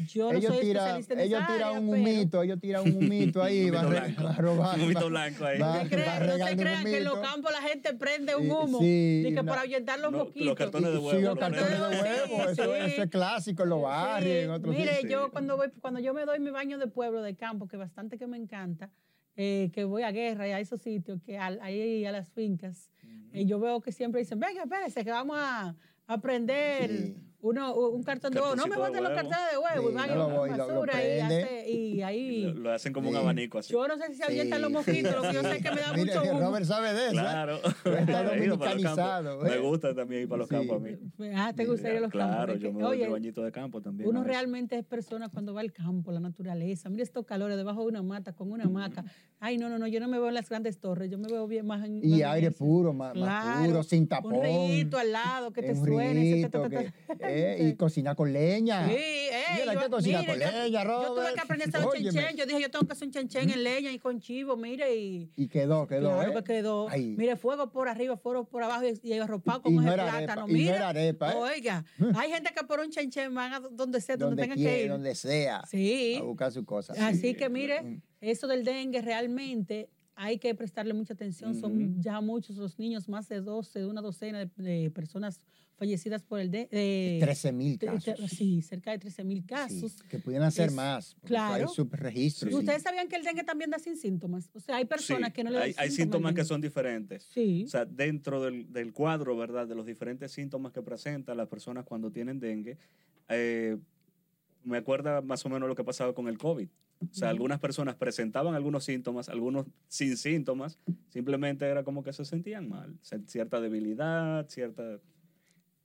Yo 0.07 0.31
no 0.31 0.37
ellos 0.37 0.53
soy 0.53 0.61
tiran 0.65 0.83
especialista 0.99 1.13
en 1.15 1.19
ellos 1.21 1.39
esa 1.39 1.53
tiran 1.53 1.77
un 1.83 1.89
pero- 1.89 2.01
humito, 2.03 2.43
ellos 2.43 2.59
tiran 2.59 2.83
un 2.83 2.95
humito 2.97 3.41
ahí, 3.43 3.69
van 3.71 4.15
robando, 4.37 4.75
Un 4.83 4.91
humito 4.91 5.07
blanco 5.09 5.45
ahí. 5.45 5.59
va- 5.59 5.77
No 5.77 5.83
se 5.83 5.89
crean, 5.89 6.07
va 6.07 6.19
no 6.19 6.25
se 6.25 6.31
regando 6.33 6.63
crean 6.63 6.83
que 6.83 6.97
en 6.97 7.03
los 7.05 7.19
campos 7.19 7.51
la 7.51 7.61
gente 7.61 7.93
prende 7.95 8.35
un 8.35 8.51
humo 8.51 8.79
sí, 8.79 9.21
de 9.23 9.33
que 9.33 9.43
para 9.43 9.61
ahuyentar 9.61 9.99
los 9.99 10.11
No, 10.11 10.17
los 10.19 10.27
mosquitos. 10.27 10.55
cartones 10.55 10.91
de 10.91 10.97
Sí, 10.99 11.03
huevo, 11.05 11.21
los 11.21 11.33
lo 11.35 11.39
cartones 11.39 11.69
de 11.69 11.75
Sí, 11.77 12.01
huevo, 12.03 12.49
eso, 12.49 12.63
sí. 12.63 12.91
eso 12.91 13.03
es 13.03 13.09
clásico 13.09 13.63
en 13.63 13.69
los 13.69 13.81
barrios, 13.81 14.35
en 14.35 14.45
Sí, 14.45 14.51
otros 14.51 14.75
Mire, 14.75 14.99
yo 15.09 15.31
cuando 15.31 15.57
voy, 15.57 15.69
cuando 15.79 15.99
yo 16.01 16.13
me 16.13 16.25
doy 16.25 16.39
mi 16.39 16.51
baño 16.51 16.77
de 16.77 16.87
pueblo, 16.87 17.21
de 17.23 17.35
campo, 17.35 17.67
que 17.67 17.77
bastante 17.77 18.17
que 18.19 18.27
me 18.27 18.37
encanta, 18.37 18.91
eh, 19.35 19.71
que 19.73 19.85
voy 19.85 20.03
a 20.03 20.11
guerra 20.11 20.47
y 20.47 20.51
a 20.51 20.59
esos 20.59 20.81
sitios, 20.81 21.21
que 21.23 21.37
al- 21.39 21.59
ahí 21.61 22.05
a 22.05 22.11
las 22.11 22.29
fincas, 22.29 22.91
eh, 23.33 23.45
yo 23.45 23.59
veo 23.59 23.81
que 23.81 23.91
siempre 23.91 24.21
dicen, 24.21 24.39
venga, 24.39 24.63
espérese, 24.63 25.03
que 25.03 25.11
vamos 25.11 25.37
a, 25.39 25.75
a 26.07 26.17
prender 26.21 26.89
Sí. 26.89 27.15
Uno, 27.41 27.73
un 27.75 28.03
cartón 28.03 28.33
de 28.33 28.41
huevo. 28.41 28.55
No 28.55 28.67
me 28.67 28.75
boten 28.75 29.01
los 29.03 29.13
cartones 29.13 29.39
de 29.51 29.57
huevo, 29.57 29.87
Sí, 29.87 29.93
y 29.93 29.95
van 29.95 30.07
no 30.07 30.13
a 30.13 30.15
lo 30.17 30.29
voy, 30.29 30.49
lo- 30.49 30.57
lo 30.57 30.67
basura 30.67 30.93
y, 30.93 30.95
prende. 31.17 31.43
hace- 31.43 31.69
y 31.69 32.01
ahí... 32.01 32.41
Lo, 32.49 32.53
lo 32.53 32.71
hacen 32.73 32.91
como 32.93 33.09
un 33.09 33.15
abanico 33.15 33.59
así. 33.59 33.71
Yo 33.73 33.87
no 33.87 33.97
sé 33.97 34.13
si 34.13 34.23
ahuyentan 34.23 34.61
los 34.61 34.69
Sí. 34.69 34.73
mosquitos, 34.75 35.15
lo 35.15 35.21
que 35.21 35.33
yo 35.33 35.41
sé 35.41 35.51
es 35.57 35.63
que 35.63 35.71
me 35.71 35.81
da 35.81 35.93
Mire, 35.93 36.15
mucho 36.15 36.31
humo. 36.31 36.39
Robert 36.41 36.65
sabe 36.65 36.93
de 36.93 37.05
eso. 37.07 37.11
¿eh? 37.15 37.19
Claro. 37.19 37.55
Está 37.63 38.23
los 38.23 38.31
dominicanizado, 38.33 39.29
campos. 39.39 39.49
Me 39.49 39.55
¿eh? 39.55 39.59
gusta 39.59 39.95
también 39.95 40.21
ir 40.23 40.27
para 40.29 40.39
los 40.39 40.49
Sí. 40.49 40.55
campos 40.55 40.75
a 40.75 40.79
mí. 40.79 41.31
Ah, 41.35 41.53
¿te 41.55 41.65
gusta 41.65 41.89
ir 41.91 41.97
a 41.97 41.99
los 42.01 42.11
Claro, 42.11 42.35
campos? 42.37 42.55
Es 42.55 42.61
yo 42.61 42.73
me 42.73 42.81
doy 42.83 43.07
bañito 43.07 43.43
de 43.43 43.51
campo 43.51 43.81
también. 43.81 44.09
Uno 44.09 44.23
realmente 44.23 44.77
es 44.77 44.85
persona 44.85 45.29
cuando 45.29 45.53
va 45.53 45.61
al 45.61 45.71
campo, 45.71 46.11
la 46.11 46.19
naturaleza. 46.19 46.89
Mira 46.89 47.03
estos 47.03 47.25
calores 47.25 47.55
debajo 47.57 47.81
de 47.81 47.87
una 47.87 48.03
mata, 48.03 48.33
con 48.33 48.51
una 48.51 48.65
hamaca. 48.65 49.05
Ay, 49.39 49.57
no, 49.57 49.69
no, 49.69 49.79
no, 49.79 49.87
yo 49.87 49.99
no 50.01 50.07
me 50.09 50.17
veo 50.19 50.27
en 50.27 50.33
las 50.33 50.49
grandes 50.49 50.79
torres, 50.79 51.09
yo 51.09 51.17
me 51.17 51.27
veo 51.29 51.47
bien 51.47 51.65
más 51.65 51.85
en. 51.85 52.03
Y 52.03 52.21
aire 52.23 52.51
puro, 52.51 52.91
más, 52.93 53.13
Claro, 53.13 53.65
puro, 53.65 53.83
sin 53.83 54.07
tapón. 54.07 54.33
Un 54.35 54.41
rito 54.43 54.97
al 54.97 55.11
lado 55.13 55.51
que 55.51 55.61
te 55.61 55.75
suene. 55.75 56.49
Eh, 57.29 57.67
y 57.69 57.75
cocina 57.75 58.15
con 58.15 58.31
leña. 58.33 58.87
Sí, 58.87 58.93
eh, 58.95 59.31
Mira, 59.61 59.73
yo, 59.73 59.79
¿qué 59.81 59.89
cocina 59.89 60.19
con 60.25 60.27
yo- 60.27 60.39
leña, 60.39 60.67
yo, 60.67 60.79
tuve 60.81 60.83
Robert? 60.83 61.33
que 61.35 61.41
aprender 61.41 61.67
a 61.67 61.77
hacer 61.77 61.89
Óyeme. 61.89 62.11
chenchen. 62.11 62.37
Yo 62.37 62.45
dije, 62.45 62.61
yo 62.61 62.71
tengo 62.71 62.85
que 62.85 62.93
hacer 62.93 63.07
un 63.07 63.11
chenchen 63.13 63.49
en 63.49 63.63
leña 63.63 63.91
y 63.91 63.99
con 63.99 64.19
chivo, 64.19 64.55
mire, 64.57 64.95
y. 64.95 65.31
Y 65.35 65.47
quedó, 65.47 65.87
quedó. 65.87 66.09
claro 66.15 66.31
¿eh? 66.31 66.35
que 66.35 66.43
quedó. 66.43 66.87
Mire, 66.89 67.35
fuego 67.35 67.71
por 67.71 67.87
arriba, 67.89 68.17
fuego 68.17 68.45
por 68.47 68.63
abajo 68.63 68.83
y, 68.85 68.99
y 69.07 69.13
arropado 69.19 69.59
Y 69.59 69.61
como 69.63 69.81
no 69.81 69.87
ese 69.87 69.93
era 70.01 70.17
plátano. 70.17 70.47
y 70.47 70.51
no 70.51 70.57
Mira, 70.57 70.75
era 70.75 70.89
arepa, 70.89 71.31
¿eh? 71.33 71.35
oiga, 71.37 71.85
hay 72.15 72.31
gente 72.31 72.51
que 72.55 72.63
por 72.65 72.79
un 72.79 72.89
chenchen 72.89 73.33
van 73.33 73.53
a 73.53 73.59
donde 73.59 74.01
sea, 74.01 74.17
donde, 74.17 74.41
donde 74.41 74.55
tengan 74.55 74.57
que 74.57 74.83
ir. 74.83 74.89
donde 74.89 75.15
sea. 75.15 75.63
Sí. 75.69 76.17
A 76.19 76.23
buscar 76.23 76.51
sus 76.51 76.65
cosas. 76.65 76.97
Así 76.99 77.19
Sí, 77.19 77.33
que 77.35 77.49
mire, 77.49 77.81
Mm. 77.81 78.01
eso 78.21 78.47
del 78.47 78.63
dengue 78.63 79.01
realmente 79.01 79.89
hay 80.15 80.37
que 80.37 80.53
prestarle 80.53 80.93
mucha 80.93 81.13
atención. 81.13 81.55
Son 81.55 81.71
Ujú. 81.81 82.01
ya 82.01 82.19
muchos 82.19 82.57
los 82.57 82.77
niños, 82.77 83.07
más 83.07 83.29
de 83.29 83.39
12, 83.39 83.85
una 83.85 84.01
docena 84.01 84.39
de, 84.39 84.49
de 84.57 84.91
personas 84.91 85.39
fallecidas 85.79 86.21
por 86.21 86.39
el 86.39 86.51
dengue. 86.51 87.17
13 87.21 87.51
mil 87.51 87.79
casos. 87.79 88.19
Sí, 88.29 88.61
cerca 88.61 88.91
de 88.91 88.99
13 88.99 89.23
mil 89.23 89.39
Sí, 89.39 89.47
casos. 89.47 90.03
que 90.09 90.19
pudieran 90.19 90.51
ser 90.51 90.67
Es- 90.67 90.73
más. 90.75 91.15
claro. 91.23 91.67
Hay 91.67 91.73
subregistros. 91.73 92.51
sí. 92.53 92.59
¿Ustedes 92.59 92.83
sabían 92.83 93.07
que 93.07 93.15
el 93.15 93.23
dengue 93.23 93.43
también 93.43 93.71
da 93.71 93.79
sin 93.79 93.97
síntomas? 93.97 94.49
O 94.53 94.59
sea, 94.59 94.75
hay 94.75 94.85
personas 94.85 95.29
Sí, 95.29 95.33
que 95.33 95.43
no 95.43 95.49
le 95.49 95.55
dan 95.55 95.63
hay, 95.63 95.69
hay 95.69 95.89
síntomas. 95.89 95.95
síntomas 95.95 96.29
al 96.29 96.35
que 96.35 96.45
son 96.45 96.61
diferentes. 96.61 97.23
Sí. 97.33 97.63
O 97.65 97.69
sea, 97.69 97.85
dentro 97.85 98.43
del, 98.43 98.71
del 98.71 98.93
cuadro, 98.93 99.35
¿verdad? 99.35 99.67
De 99.67 99.73
los 99.73 99.85
diferentes 99.85 100.31
síntomas 100.31 100.71
que 100.73 100.81
presentan 100.83 101.37
las 101.37 101.47
personas 101.47 101.85
cuando 101.85 102.11
tienen 102.11 102.39
dengue, 102.39 102.77
eh, 103.29 103.77
me 104.63 104.77
acuerda 104.77 105.21
más 105.21 105.45
o 105.45 105.49
menos 105.49 105.67
lo 105.69 105.75
que 105.75 105.83
pasaba 105.83 106.13
con 106.13 106.27
el 106.27 106.37
COVID. 106.37 106.67
O 107.01 107.13
sea, 107.13 107.29
algunas 107.29 107.59
personas 107.61 107.95
presentaban 107.95 108.55
algunos 108.55 108.83
síntomas, 108.83 109.29
algunos 109.29 109.65
sin 109.87 110.17
síntomas, 110.17 110.77
simplemente 111.07 111.65
era 111.65 111.85
como 111.85 112.03
que 112.03 112.11
se 112.11 112.25
sentían 112.25 112.67
mal, 112.67 112.99
cierta 113.25 113.61
debilidad, 113.61 114.49
cierta 114.49 114.99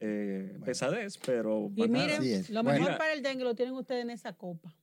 eh, 0.01 0.49
Bueno. 0.51 0.65
pesadez, 0.65 1.19
pero 1.25 1.71
y 1.75 1.89
miren, 1.89 2.45
lo 2.51 2.63
mejor 2.63 2.97
para 2.99 3.13
el 3.13 3.23
dengue 3.23 3.45
lo 3.45 3.55
tienen 3.55 3.75
ustedes 3.75 4.03
en 4.03 4.11
esa 4.11 4.33
copa. 4.33 4.75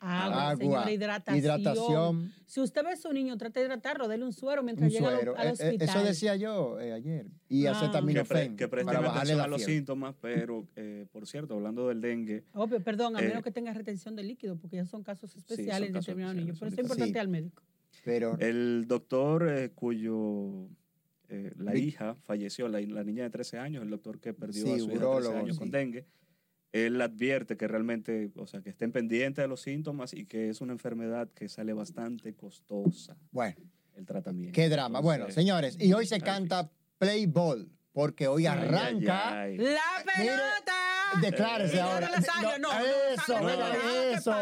Agua, 0.00 0.50
Agua, 0.50 0.56
señora, 0.56 0.90
hidratación. 0.92 1.38
hidratación, 1.38 2.32
Si 2.46 2.60
usted 2.60 2.84
ve 2.84 2.90
a 2.92 2.96
su 2.96 3.12
niño, 3.12 3.36
trate 3.36 3.58
de 3.58 3.66
hidratarlo, 3.66 4.06
déle 4.06 4.24
un 4.24 4.32
suero 4.32 4.60
un 4.60 4.66
mientras 4.66 4.92
llega 4.92 5.08
al- 5.08 5.14
suero. 5.16 5.36
al 5.36 5.46
Eh, 5.46 5.50
eh, 5.50 5.52
hospital. 5.52 5.88
Eso 5.88 6.02
decía 6.04 6.36
yo 6.36 6.78
eh, 6.78 6.92
ayer. 6.92 7.26
Y 7.48 7.66
Ah. 7.66 7.72
que, 7.72 7.78
pre- 7.78 7.86
acetaminofén 7.88 8.56
que 8.56 8.68
para 8.68 9.00
bajarle 9.00 9.34
la 9.34 9.44
a 9.44 9.48
los 9.48 9.62
síntomas, 9.64 10.14
pero 10.20 10.68
eh, 10.76 11.06
por 11.10 11.26
cierto, 11.26 11.54
hablando 11.54 11.88
del 11.88 12.00
dengue, 12.00 12.44
Obvio, 12.54 12.80
perdón, 12.80 13.16
a 13.16 13.20
Eh, 13.20 13.26
menos 13.28 13.42
que 13.42 13.50
tenga 13.50 13.72
retención 13.72 14.14
de 14.14 14.22
líquido, 14.22 14.56
porque 14.56 14.76
ya 14.76 14.86
son 14.86 15.02
casos 15.02 15.34
especiales 15.34 15.88
en 15.88 15.94
casos 15.94 16.06
determinados 16.06 16.36
niños. 16.36 16.58
Pero 16.60 16.70
es 16.70 16.78
importante 16.78 17.18
al 17.18 17.28
médico. 17.28 17.62
Pero 18.04 18.36
El 18.38 18.84
doctor 18.86 19.48
eh, 19.50 19.70
cuyo 19.74 20.68
eh, 21.28 21.52
la 21.56 21.72
Vic- 21.72 21.84
hija 21.88 22.16
falleció, 22.24 22.68
la, 22.68 22.80
la 22.80 23.04
niña 23.04 23.24
de 23.24 23.30
13 23.30 23.58
años, 23.58 23.82
el 23.82 23.90
doctor 23.90 24.18
que 24.20 24.32
perdió 24.34 24.64
Sí, 24.64 24.72
a 24.72 24.78
su 24.78 24.84
hija 24.84 24.92
de 24.92 24.98
13 24.98 25.04
urólogo, 25.06 25.36
años 25.38 25.58
con 25.58 25.70
dengue, 25.70 26.06
él 26.72 27.00
advierte 27.00 27.56
que 27.56 27.66
realmente, 27.68 28.30
o 28.36 28.46
sea, 28.46 28.60
que 28.60 28.70
estén 28.70 28.92
pendientes 28.92 29.42
de 29.42 29.48
los 29.48 29.60
síntomas 29.62 30.12
y 30.12 30.26
que 30.26 30.50
es 30.50 30.60
una 30.60 30.72
enfermedad 30.72 31.28
que 31.34 31.48
sale 31.48 31.72
bastante 31.72 32.34
costosa 32.34 33.16
bueno, 33.30 33.56
el 33.96 34.04
tratamiento. 34.04 34.54
qué 34.54 34.68
drama. 34.68 35.00
Bueno, 35.00 35.30
señores, 35.30 35.76
y 35.80 35.92
hoy 35.92 36.06
se 36.06 36.20
canta 36.20 36.70
Play 36.98 37.26
Ball, 37.26 37.70
porque 37.92 38.26
hoy 38.28 38.46
ay, 38.46 38.58
ay, 38.58 38.64
arranca. 38.68 39.40
ay. 39.42 39.56
¡La 39.56 39.64
Mire, 40.18 40.30
pelota! 40.32 40.74
Declárese 41.20 41.80
ahora. 41.80 42.10
las 42.10 42.28
águilas, 42.28 42.58
no, 42.60 42.68
no, 42.68 42.80
las 42.80 43.18
eso, 43.20 43.36
águilas, 43.36 43.56
venga, 43.56 43.68
no, 43.68 43.80
¿qué 43.82 44.12
eso, 44.12 44.32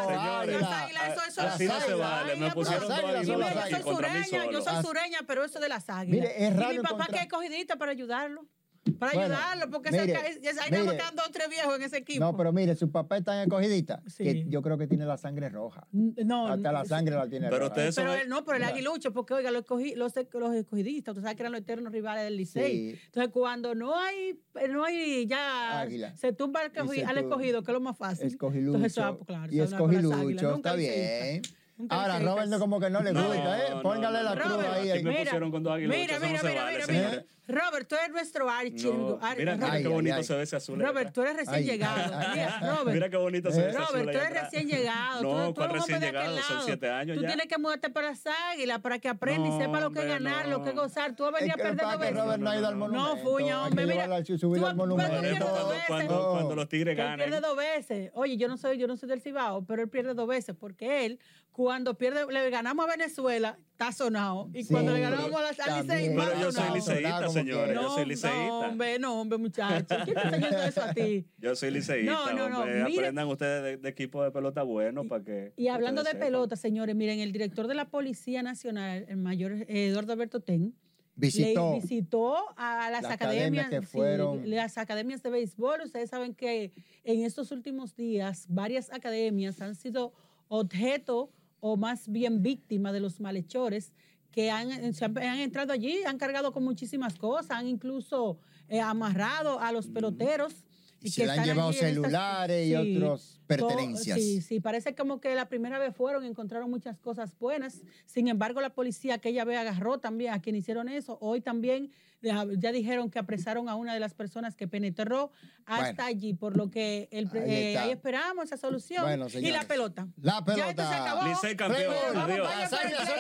así 1.42 1.66
no 1.66 1.80
se 1.80 1.94
vale. 1.94 2.36
Me 2.36 2.50
pusieron 2.52 2.88
las 2.88 3.26
yo 3.26 3.38
soy 3.38 3.82
sureña, 3.82 4.24
yo 4.26 4.42
solo. 4.44 4.62
soy 4.62 4.74
As- 4.76 4.84
sureña, 4.86 5.18
pero 5.26 5.44
eso 5.44 5.60
de 5.60 5.68
las 5.68 5.88
águilas. 5.88 6.20
Mire, 6.30 6.46
es 6.46 6.52
y 6.54 6.56
raro 6.56 6.72
mi 6.74 6.78
papá 6.80 7.06
que 7.06 7.18
es 7.18 7.28
cogidita 7.28 7.76
para 7.76 7.92
ayudarlo. 7.92 8.46
Para 8.92 9.12
Bueno, 9.12 9.34
ayudarlo, 9.34 9.70
porque 9.70 9.90
mire, 9.90 10.12
esa, 10.42 10.62
ahí 10.64 10.70
mire. 10.70 10.96
quedan 10.96 11.16
dos 11.16 11.26
o 11.28 11.30
tres 11.30 11.48
viejos 11.48 11.74
en 11.76 11.82
ese 11.82 11.96
equipo. 11.98 12.20
No, 12.24 12.36
pero 12.36 12.52
mire, 12.52 12.74
su 12.76 12.90
papá 12.90 13.16
está 13.18 13.34
en 13.42 13.48
escogidita, 13.48 14.02
Sí. 14.06 14.24
que 14.24 14.44
yo 14.48 14.62
creo 14.62 14.78
que 14.78 14.86
tiene 14.86 15.04
la 15.04 15.16
sangre 15.16 15.48
roja. 15.48 15.86
no, 15.92 16.46
Hasta 16.48 16.72
la 16.72 16.82
sí. 16.82 16.88
sangre 16.88 17.14
la 17.16 17.28
tiene 17.28 17.46
Pero 17.48 17.58
roja. 17.58 17.68
ustedes 17.72 17.94
Pero 17.96 18.10
son- 18.12 18.20
él, 18.20 18.28
no, 18.28 18.44
pero 18.44 18.56
el 18.58 18.64
aguilucho, 18.64 19.12
porque 19.12 19.34
oiga, 19.34 19.50
los, 19.50 19.64
escogi- 19.64 19.94
los, 19.96 20.12
los 20.32 20.54
escogidistas, 20.54 21.12
usted 21.12 21.22
sabe 21.24 21.36
que 21.36 21.42
eran 21.42 21.52
los 21.52 21.60
eternos 21.62 21.92
rivales 21.92 22.24
del 22.24 22.36
Licey. 22.36 22.92
Sí. 22.92 23.00
Entonces, 23.06 23.32
cuando 23.32 23.74
no 23.74 23.98
hay, 23.98 24.38
no 24.70 24.84
hay 24.84 25.26
ya, 25.26 25.80
Águila. 25.80 26.16
se 26.16 26.32
tumba 26.32 26.60
al, 26.60 26.72
se 26.72 26.80
escogido, 27.20 27.62
que 27.62 27.70
es 27.70 27.74
lo 27.74 27.80
más 27.80 27.96
fácil. 27.96 28.26
Escogilucho. 28.26 28.76
Entonces, 28.76 28.98
eso, 28.98 29.18
claro, 29.26 29.52
y 29.52 29.60
escogilucho, 29.60 30.54
está 30.56 30.74
bien. 30.74 31.42
Ahora. 31.90 32.18
Robert 32.20 32.48
no 32.48 32.58
como 32.58 32.80
que 32.80 32.88
no 32.88 33.02
le 33.02 33.12
No, 33.12 33.26
gusta, 33.26 33.58
¿eh? 33.66 33.70
no, 33.70 33.82
Póngale 33.82 34.22
la 34.22 34.32
cruz 34.34 34.46
Robert, 34.52 34.68
ahí. 34.72 34.90
Ahí. 34.90 35.02
me 35.04 35.12
pusieron 35.24 35.50
con 35.50 35.62
dos 35.62 35.74
águilas, 35.74 35.96
mira, 35.96 36.18
mira, 36.18 36.42
mira, 36.42 36.64
vale, 36.64 36.84
mira. 36.88 37.24
Robert, 37.48 37.86
tú 37.88 37.94
eres 37.94 38.10
nuestro 38.10 38.50
archi. 38.50 38.90
No, 38.90 39.18
ar- 39.22 39.36
mira, 39.38 39.54
mira 39.54 39.72
Ay, 39.72 39.82
qué 39.82 39.88
bonito 39.88 40.16
ay. 40.16 40.24
se 40.24 40.34
ve 40.34 40.42
ese 40.42 40.56
azul. 40.56 40.80
Robert, 40.80 41.12
tú 41.12 41.20
eres 41.22 41.36
recién 41.36 41.54
Ay. 41.54 41.64
llegado. 41.64 42.18
Mira, 42.34 42.58
Robert. 42.60 42.94
Mira 42.94 43.08
qué 43.10 43.16
bonito 43.18 43.52
se 43.52 43.60
ve 43.62 43.68
ese 43.68 43.78
Robert, 43.78 43.90
azul 43.94 44.02
tú 44.02 44.08
ahí 44.08 44.16
eres 44.16 44.26
atrás. 44.28 44.42
recién 44.52 44.68
llegado. 44.68 45.22
No, 45.22 45.28
tú, 45.30 45.46
tú 45.48 45.54
¿cuál 45.54 45.70
eres 45.70 45.70
un 45.70 45.78
recién 45.80 45.94
hombre 45.96 46.10
de 46.12 46.18
aquel 46.18 46.30
llegado? 46.30 46.42
Son 46.48 46.56
lado. 46.56 46.66
siete 46.66 46.90
años 46.90 47.16
Tú 47.16 47.22
ya. 47.22 47.28
tienes 47.28 47.46
que 47.46 47.58
mudarte 47.58 47.90
para 47.90 48.10
las 48.10 48.22
águilas 48.52 48.80
para 48.80 48.98
que 48.98 49.08
aprenda 49.08 49.46
y 49.46 49.50
No, 49.50 49.58
sepa 49.60 49.80
lo 49.80 49.90
que 49.92 49.98
es 50.00 50.04
hombre, 50.06 50.30
ganar, 50.30 50.48
lo 50.48 50.62
que 50.64 50.70
es 50.70 50.74
gozar. 50.76 51.14
Tú 51.14 51.22
vas 51.24 51.34
a 51.34 51.36
venir 51.38 51.52
a 51.52 51.54
que 51.56 51.62
perder 51.62 51.84
dos 51.84 51.92
que 51.92 51.98
veces. 51.98 52.16
Robert 52.16 52.40
no 52.42 52.50
ha 52.50 52.56
ido 52.58 52.66
al 52.66 52.78
No, 52.78 52.78
monumento. 52.88 53.14
No, 53.16 53.22
fuña, 53.22 53.62
hombre, 53.64 53.86
mira. 53.86 54.24
Tú- 54.24 54.38
tú 54.38 54.56
Cuando, 54.58 56.54
los 56.56 56.68
tigres 56.68 56.96
Que 56.96 57.02
él 57.02 57.06
ganan. 57.08 57.28
pierde 57.28 57.40
dos 57.46 57.56
veces. 57.56 58.10
Oye, 58.14 58.36
yo 58.36 58.48
no 58.48 58.56
soy, 58.56 58.76
yo 58.78 58.88
no 58.88 58.96
soy 58.96 59.08
del 59.08 59.20
Cibao, 59.20 59.64
pero 59.64 59.82
él 59.82 59.88
pierde 59.88 60.14
dos 60.14 60.26
veces 60.26 60.56
porque 60.58 61.06
él, 61.06 61.20
cuando 61.56 61.96
pierde, 61.96 62.30
le 62.30 62.50
ganamos 62.50 62.86
a 62.86 62.90
Venezuela, 62.98 63.58
está 63.72 63.90
sonado. 63.90 64.50
Y 64.52 64.64
Sí, 64.64 64.74
cuando 64.74 64.92
le 64.92 65.00
ganamos 65.00 65.32
a 65.34 65.40
la 65.40 65.52
también. 65.54 65.90
Alice, 65.90 66.14
Pero 66.14 66.32
yo 66.38 66.52
soy 66.52 66.52
sonado. 66.52 66.74
liceísta, 66.74 67.28
señores. 67.30 67.64
quiera. 67.64 67.80
Yo 67.80 67.88
soy 67.88 68.02
No, 68.02 68.08
liceísta. 68.10 68.46
No, 68.46 68.60
hombre, 68.60 68.98
no, 68.98 69.20
hombre, 69.22 69.38
muchacho. 69.38 69.86
¿Quién 70.04 70.04
te 70.04 70.10
está 70.12 70.28
enseñando 70.28 70.62
eso 70.64 70.82
a 70.82 70.92
ti? 70.94 71.26
Yo 71.38 71.56
soy 71.56 71.70
liceísta, 71.70 72.12
No, 72.12 72.32
no, 72.34 72.48
no, 72.50 72.58
hombre. 72.60 72.84
mire- 72.84 72.98
Aprendan 72.98 73.28
ustedes 73.28 73.62
de, 73.62 73.76
de 73.78 73.88
equipo 73.88 74.22
de 74.22 74.30
pelota 74.32 74.62
bueno 74.64 75.04
para 75.08 75.24
que. 75.24 75.54
Y 75.56 75.68
hablando 75.68 76.02
de 76.02 76.10
sepan. 76.10 76.26
pelota, 76.26 76.56
señores, 76.56 76.94
miren, 76.94 77.20
el 77.20 77.32
director 77.32 77.68
de 77.68 77.74
la 77.74 77.86
Policía 77.88 78.42
Nacional, 78.42 79.06
el 79.08 79.16
mayor 79.16 79.52
eh, 79.52 79.66
Eduardo 79.88 80.12
Alberto 80.12 80.40
Ten, 80.40 80.74
Visitó. 81.14 81.70
le 81.72 81.80
visitó 81.80 82.36
a 82.58 82.90
las 82.90 83.02
La 83.04 83.12
academias, 83.12 83.64
academia 83.64 83.68
que 83.70 83.80
sí, 83.80 83.92
fueron- 83.96 84.50
las 84.50 84.76
academias 84.76 85.22
de 85.22 85.30
béisbol. 85.30 85.80
Ustedes 85.86 86.10
saben 86.10 86.34
que 86.34 86.72
en 87.02 87.24
estos 87.24 87.50
últimos 87.50 87.96
días 87.96 88.44
varias 88.50 88.92
academias 88.92 89.62
han 89.62 89.74
sido 89.74 90.12
objeto 90.48 91.30
o 91.60 91.76
más 91.76 92.08
bien 92.08 92.42
víctima 92.42 92.92
de 92.92 93.00
los 93.00 93.20
malhechores 93.20 93.92
que 94.30 94.50
han, 94.50 94.92
se 94.94 95.04
han, 95.04 95.16
han 95.18 95.38
entrado 95.38 95.72
allí, 95.72 96.02
han 96.04 96.18
cargado 96.18 96.52
con 96.52 96.62
muchísimas 96.64 97.16
cosas, 97.16 97.52
han 97.52 97.66
incluso 97.66 98.38
eh, 98.68 98.80
amarrado 98.80 99.60
a 99.60 99.72
los 99.72 99.86
peloteros. 99.86 100.64
Y 101.00 101.10
se 101.10 101.24
le 101.26 101.32
han 101.32 101.44
llevado 101.44 101.70
estas- 101.70 101.88
celulares 101.90 102.66
y 102.66 102.74
otros 102.74 103.38
to- 103.40 103.46
pertenencias. 103.46 104.18
Sí, 104.18 104.40
sí, 104.40 104.60
parece 104.60 104.94
como 104.94 105.20
que 105.20 105.34
la 105.34 105.48
primera 105.48 105.78
vez 105.78 105.94
fueron, 105.94 106.24
encontraron 106.24 106.68
muchas 106.70 106.98
cosas 106.98 107.38
buenas. 107.38 107.82
Sin 108.06 108.28
embargo, 108.28 108.60
la 108.60 108.70
policía 108.74 109.14
aquella 109.14 109.44
vez 109.44 109.58
agarró 109.58 109.98
también 109.98 110.32
a 110.32 110.40
quien 110.42 110.56
hicieron 110.56 110.88
eso. 110.88 111.16
Hoy 111.20 111.40
también 111.40 111.90
ya, 112.26 112.72
dijeron 112.72 113.10
que 113.10 113.18
apresaron 113.18 113.68
a 113.68 113.74
una 113.76 113.94
de 113.94 114.00
las 114.00 114.14
personas 114.14 114.56
que 114.56 114.66
penetró 114.68 115.30
hasta 115.64 115.84
Bueno. 115.92 116.04
allí, 116.04 116.34
por 116.34 116.56
lo 116.56 116.70
que 116.70 117.08
el, 117.10 117.26
Ahí 117.32 117.40
eh, 117.44 117.78
ahí 117.78 117.90
esperamos 117.90 118.46
esa 118.46 118.56
solución. 118.56 119.04
Bueno, 119.04 119.26
y 119.32 119.50
la 119.50 119.62
pelota. 119.64 120.06
La 120.20 120.42
Ya 120.46 120.70
esto 120.70 120.82
se 120.82 120.88
pelota. 120.88 121.02
acabó. 121.02 121.26
Licey 121.28 121.56
campeón, 121.56 121.94
adiós. 122.16 122.48
Las 122.58 122.72
águilas 122.72 123.08
son. 123.08 123.16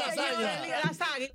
Las 0.84 1.00
águilas. 1.00 1.32